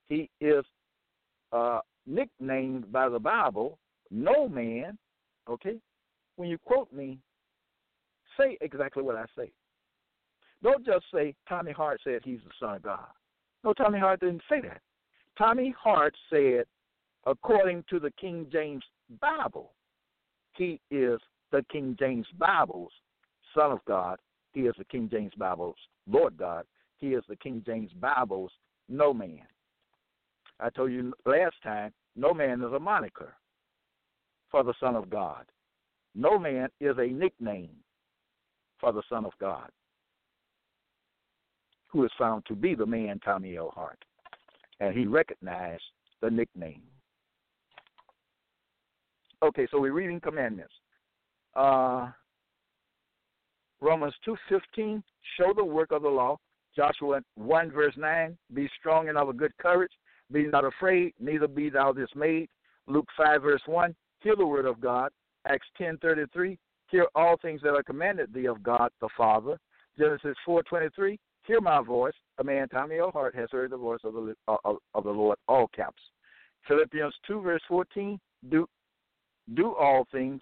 He 0.08 0.30
is 0.42 0.66
uh, 1.52 1.80
nicknamed 2.06 2.92
by 2.92 3.10
the 3.10 3.20
Bible, 3.20 3.78
no 4.10 4.48
man. 4.48 4.98
Okay? 5.50 5.78
When 6.38 6.50
you 6.50 6.58
quote 6.66 6.92
me, 6.92 7.20
say 8.40 8.58
exactly 8.62 9.04
what 9.04 9.16
I 9.16 9.26
say. 9.38 9.52
Don't 10.64 10.86
just 10.86 11.06
say 11.14 11.36
Tommy 11.48 11.72
Hart 11.72 12.00
said 12.04 12.22
he's 12.24 12.40
the 12.46 12.52
Son 12.60 12.76
of 12.76 12.82
God. 12.84 13.08
No, 13.64 13.74
Tommy 13.74 14.00
Hart 14.00 14.20
didn't 14.20 14.42
say 14.50 14.62
that. 14.62 14.82
Tommy 15.38 15.74
Hart 15.80 16.16
said, 16.30 16.66
according 17.26 17.84
to 17.90 18.00
the 18.00 18.12
King 18.20 18.48
James 18.52 18.84
Bible, 19.22 19.72
he 20.54 20.80
is 20.90 21.20
the 21.52 21.64
King 21.72 21.96
James 22.00 22.26
Bible's 22.40 22.92
Son 23.56 23.72
of 23.72 23.80
God. 23.86 24.18
He 24.58 24.64
is 24.64 24.74
the 24.76 24.86
King 24.86 25.08
James 25.12 25.34
Bible's 25.38 25.76
Lord 26.08 26.36
God. 26.36 26.66
He 26.98 27.10
is 27.10 27.24
the 27.30 27.36
King 27.36 27.62
James 27.64 27.92
Bible's 28.02 28.50
no 28.90 29.14
man. 29.14 29.44
I 30.60 30.72
told 30.72 30.92
you 30.92 31.14
last 31.28 31.58
time, 31.62 31.94
no 32.16 32.34
man 32.34 32.64
is 32.64 32.74
a 32.74 32.80
moniker 32.80 33.36
for 34.50 34.64
the 34.64 34.74
Son 34.80 34.96
of 34.96 35.12
God. 35.12 35.46
No 36.16 36.40
man 36.40 36.70
is 36.80 36.96
a 36.98 37.06
nickname 37.06 37.70
for 38.80 38.92
the 38.92 39.04
Son 39.08 39.26
of 39.26 39.34
God, 39.40 39.70
who 41.90 42.04
is 42.04 42.12
found 42.18 42.44
to 42.48 42.56
be 42.56 42.74
the 42.74 42.84
man 42.84 43.20
Tommy 43.24 43.58
L. 43.58 43.72
Hart. 43.76 44.04
And 44.80 44.98
he 44.98 45.06
recognized 45.06 45.84
the 46.20 46.32
nickname. 46.32 46.82
Okay, 49.44 49.68
so 49.70 49.80
we're 49.80 49.94
reading 49.94 50.20
commandments. 50.20 50.74
Uh, 51.56 52.10
Romans 53.82 54.14
2.15, 54.28 55.04
show 55.38 55.54
the 55.56 55.64
work 55.64 55.92
of 55.92 56.02
the 56.02 56.10
law. 56.10 56.38
Joshua 56.76 57.22
1 57.36 57.72
verse 57.72 57.94
9, 57.98 58.38
be 58.54 58.70
strong 58.80 59.10
and 59.10 59.18
of 59.18 59.30
a 59.30 59.34
good 59.34 59.56
courage. 59.58 59.92
Be 60.32 60.46
not 60.48 60.66
afraid, 60.66 61.14
neither 61.20 61.48
be 61.48 61.70
thou 61.70 61.92
dismayed. 61.92 62.50
Luke 62.88 63.08
5 63.18 63.42
verse 63.42 63.62
1, 63.66 63.96
hear 64.22 64.36
the 64.36 64.46
word 64.46 64.66
of 64.66 64.80
God. 64.80 65.12
Acts 65.48 65.68
10.33, 65.80 66.58
hear 66.90 67.08
all 67.16 67.38
things 67.42 67.62
that 67.62 67.74
are 67.74 67.84
commanded 67.84 68.34
thee 68.34 68.48
of 68.48 68.62
God 68.62 68.90
the 69.02 69.10
Father. 69.16 69.58
Genesis 69.98 70.36
4.23, 70.48 71.18
hear 71.44 71.62
my 71.62 71.82
voice. 71.82 72.14
A 72.40 72.44
man, 72.44 72.68
Tommy 72.70 73.00
L. 73.00 73.12
Hart, 73.12 73.36
has 73.36 73.50
heard 73.52 73.72
the 73.72 73.78
voice 73.78 74.00
of 74.04 74.14
the, 74.14 74.36
uh, 74.48 74.56
of 74.66 75.04
the 75.04 75.10
Lord, 75.10 75.38
all 75.48 75.68
caps. 75.76 76.02
Philippians 76.68 77.14
2 77.26 77.42
verse 77.42 77.62
14, 77.68 78.20
do, 78.50 78.68
do 79.56 79.74
all 79.74 80.06
things. 80.12 80.42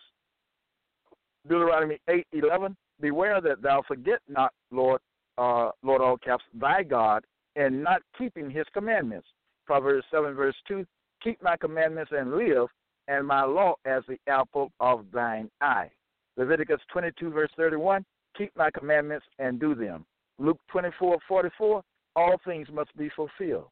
Deuteronomy 1.48 2.00
8.11, 2.10 2.76
beware 3.00 3.42
that 3.42 3.62
thou 3.62 3.82
forget 3.88 4.20
not, 4.28 4.52
Lord, 4.72 5.02
uh, 5.38 5.72
Lord 5.84 6.02
all 6.02 6.18
caps, 6.18 6.44
thy 6.54 6.84
God, 6.84 7.24
and 7.56 7.84
not 7.84 8.02
keeping 8.18 8.50
his 8.50 8.66
commandments. 8.74 9.28
Proverbs 9.66 10.06
7, 10.12 10.34
verse 10.34 10.56
2 10.68 10.86
Keep 11.24 11.42
my 11.42 11.58
commandments 11.58 12.12
and 12.16 12.36
live, 12.36 12.68
and 13.08 13.26
my 13.26 13.44
law 13.44 13.76
as 13.86 14.04
the 14.08 14.18
apple 14.28 14.72
of 14.80 15.06
thine 15.12 15.50
eye. 15.62 15.90
Leviticus 16.38 16.82
22, 16.92 17.30
verse 17.32 17.50
31 17.58 18.06
Keep 18.38 18.52
my 18.56 18.70
commandments 18.78 19.26
and 19.40 19.60
do 19.60 19.74
them. 19.76 20.06
Luke 20.38 20.60
24, 20.70 21.18
44 21.28 21.82
All 22.16 22.36
things 22.46 22.68
must 22.72 22.96
be 22.98 23.10
fulfilled. 23.16 23.68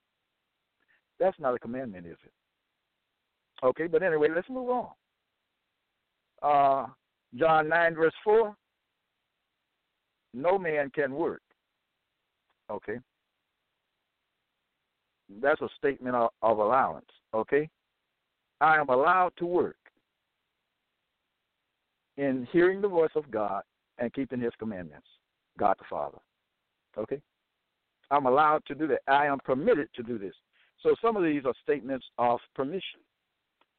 That's 1.20 1.40
not 1.40 1.54
a 1.54 1.60
commandment, 1.60 2.08
is 2.08 2.18
it? 2.24 3.66
Okay, 3.66 3.88
but 3.88 4.04
anyway, 4.04 4.28
let's 4.34 4.50
move 4.50 4.70
on. 4.70 4.90
Uh, 6.42 6.88
John 7.36 7.70
9, 7.70 7.96
verse 7.96 8.14
4 8.24 8.56
No 10.34 10.58
man 10.58 10.90
can 10.90 11.14
work 11.14 11.42
Okay. 12.70 13.00
That's 15.42 15.62
a 15.62 15.70
statement 15.78 16.16
of, 16.16 16.30
of 16.42 16.58
allowance. 16.58 17.06
Okay. 17.34 17.70
I 18.62 18.78
am 18.78 18.90
allowed 18.90 19.34
to 19.38 19.46
work 19.46 19.78
in 22.18 22.48
hearing 22.52 22.82
the 22.82 22.88
voice 22.88 23.12
of 23.16 23.30
God 23.32 23.64
and 23.98 24.14
keeping 24.14 24.40
His 24.40 24.54
commandments. 24.60 25.08
God 25.58 25.76
the 25.78 25.86
Father. 25.90 26.20
Okay. 26.98 27.22
I'm 28.12 28.26
allowed 28.26 28.64
to 28.68 28.76
do 28.76 28.88
that. 28.88 29.02
I 29.08 29.26
am 29.26 29.40
permitted 29.44 29.90
to 29.96 30.04
do 30.04 30.18
this. 30.18 30.34
So 30.82 30.96
some 31.02 31.16
of 31.16 31.24
these 31.24 31.46
are 31.46 31.54
statements 31.64 32.06
of 32.18 32.40
permission. 32.56 33.00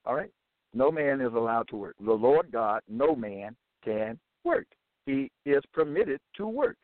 All 0.07 0.15
right? 0.15 0.31
No 0.73 0.91
man 0.91 1.21
is 1.21 1.33
allowed 1.35 1.69
to 1.69 1.77
work. 1.77 1.95
The 2.05 2.13
Lord 2.13 2.51
God, 2.51 2.81
no 2.89 3.15
man 3.15 3.55
can 3.85 4.19
work. 4.45 4.67
He 5.07 5.31
is 5.45 5.63
permitted 5.73 6.21
to 6.37 6.47
work 6.47 6.77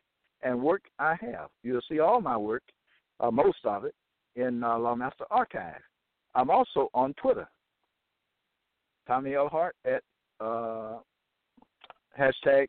and 0.43 0.61
work 0.61 0.83
I 0.99 1.15
have. 1.21 1.49
You'll 1.63 1.81
see 1.89 1.99
all 1.99 2.21
my 2.21 2.37
work, 2.37 2.63
uh, 3.19 3.31
most 3.31 3.59
of 3.65 3.85
it, 3.85 3.95
in 4.35 4.63
uh, 4.63 4.77
Lawmaster 4.77 5.25
Archive. 5.29 5.81
I'm 6.35 6.49
also 6.49 6.89
on 6.93 7.13
Twitter. 7.15 7.47
Tommy 9.07 9.35
L. 9.35 9.49
Hart 9.49 9.75
at 9.85 10.03
uh, 10.39 10.99
hashtag 12.17 12.67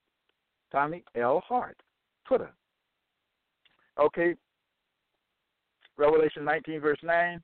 Tommy 0.71 1.05
L. 1.15 1.43
Hart, 1.47 1.77
Twitter. 2.27 2.51
Okay. 4.01 4.35
Revelation 5.99 6.45
19, 6.45 6.81
verse 6.81 6.99
9. 7.03 7.41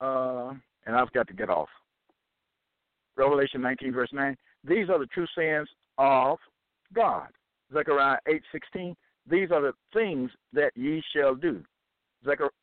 Uh, 0.00 0.52
and 0.86 0.96
I've 0.96 1.12
got 1.12 1.26
to 1.28 1.34
get 1.34 1.48
off. 1.48 1.68
Revelation 3.16 3.60
19, 3.60 3.92
verse 3.92 4.10
9. 4.12 4.36
These 4.64 4.88
are 4.88 4.98
the 4.98 5.06
true 5.06 5.26
sayings 5.36 5.68
of 5.98 6.38
God. 6.94 7.28
Zechariah 7.72 8.18
8:16. 8.26 8.94
These 9.26 9.50
are 9.50 9.60
the 9.60 9.72
things 9.92 10.30
that 10.52 10.72
ye 10.76 11.02
shall 11.14 11.34
do. 11.34 11.62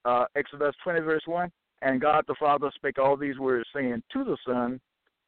Uh, 0.05 0.25
Exodus 0.35 0.75
20 0.83 0.99
verse 1.01 1.23
1. 1.25 1.51
And 1.81 2.01
God 2.01 2.25
the 2.27 2.35
Father 2.35 2.71
spake 2.75 2.99
all 2.99 3.15
these 3.15 3.39
words, 3.39 3.67
saying 3.73 4.03
to 4.11 4.23
the 4.23 4.37
Son, 4.45 4.79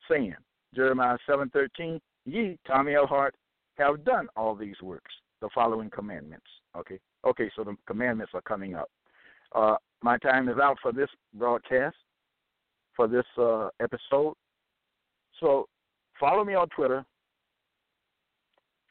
saying, 0.09 0.35
Jeremiah 0.75 1.17
7:13. 1.27 1.99
Ye, 2.25 2.59
Tommy 2.67 2.93
L. 2.93 3.07
Hart, 3.07 3.35
have 3.77 4.03
done 4.03 4.27
all 4.35 4.55
these 4.55 4.79
works. 4.81 5.11
The 5.41 5.49
following 5.55 5.89
commandments. 5.89 6.45
Okay. 6.77 6.99
Okay. 7.25 7.49
So 7.55 7.63
the 7.63 7.75
commandments 7.87 8.33
are 8.35 8.41
coming 8.41 8.75
up. 8.75 8.91
Uh, 9.53 9.75
my 10.03 10.17
time 10.19 10.49
is 10.49 10.57
out 10.61 10.77
for 10.81 10.91
this 10.91 11.09
broadcast, 11.33 11.95
for 12.95 13.07
this 13.07 13.25
uh, 13.37 13.69
episode. 13.79 14.35
So 15.41 15.67
follow 16.19 16.45
me 16.45 16.53
on 16.53 16.69
Twitter 16.69 17.05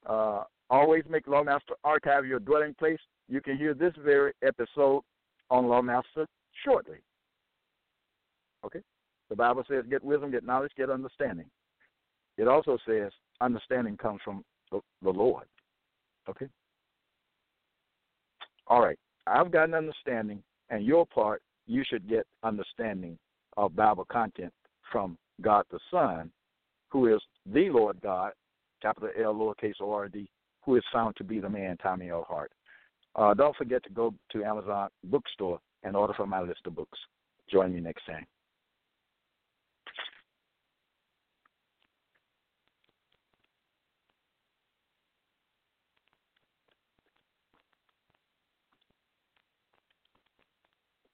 uh, 0.06 0.44
always 0.68 1.04
make 1.08 1.26
Lawmaster 1.26 1.74
Archive 1.84 2.26
your 2.26 2.40
dwelling 2.40 2.74
place. 2.78 2.98
You 3.28 3.40
can 3.40 3.56
hear 3.56 3.74
this 3.74 3.92
very 4.02 4.32
episode 4.42 5.02
on 5.50 5.64
Lawmaster 5.64 6.26
shortly. 6.64 6.98
Okay? 8.64 8.80
The 9.28 9.36
Bible 9.36 9.64
says, 9.68 9.84
get 9.88 10.02
wisdom, 10.02 10.30
get 10.30 10.44
knowledge, 10.44 10.72
get 10.76 10.90
understanding. 10.90 11.46
It 12.36 12.48
also 12.48 12.78
says, 12.86 13.12
understanding 13.40 13.96
comes 13.96 14.20
from 14.24 14.44
the, 14.72 14.80
the 15.02 15.10
Lord. 15.10 15.44
Okay? 16.28 16.48
All 18.66 18.82
right. 18.82 18.98
I've 19.26 19.52
got 19.52 19.68
an 19.68 19.74
understanding, 19.74 20.42
and 20.70 20.84
your 20.84 21.06
part, 21.06 21.42
you 21.66 21.84
should 21.88 22.08
get 22.08 22.26
understanding 22.42 23.18
of 23.56 23.76
Bible 23.76 24.06
content 24.10 24.52
from 24.90 25.16
God 25.40 25.64
the 25.70 25.78
Son, 25.90 26.30
who 26.90 27.14
is 27.14 27.20
the 27.46 27.70
Lord 27.70 28.00
God 28.02 28.32
capital 28.82 29.10
L, 29.22 29.34
lowercase 29.34 29.74
O 29.80 29.92
R 29.92 30.08
D, 30.08 30.28
who 30.64 30.76
is 30.76 30.82
found 30.92 31.16
to 31.16 31.24
be 31.24 31.40
the 31.40 31.48
man 31.48 31.76
Tommy 31.78 32.10
L. 32.10 32.26
Hart. 32.28 32.52
Uh, 33.16 33.34
don't 33.34 33.56
forget 33.56 33.82
to 33.84 33.90
go 33.90 34.14
to 34.32 34.44
Amazon 34.44 34.88
bookstore 35.04 35.60
and 35.82 35.96
order 35.96 36.14
from 36.14 36.30
my 36.30 36.40
list 36.40 36.60
of 36.66 36.76
books. 36.76 36.98
Join 37.50 37.74
me 37.74 37.80
next 37.80 38.06
time. 38.06 38.26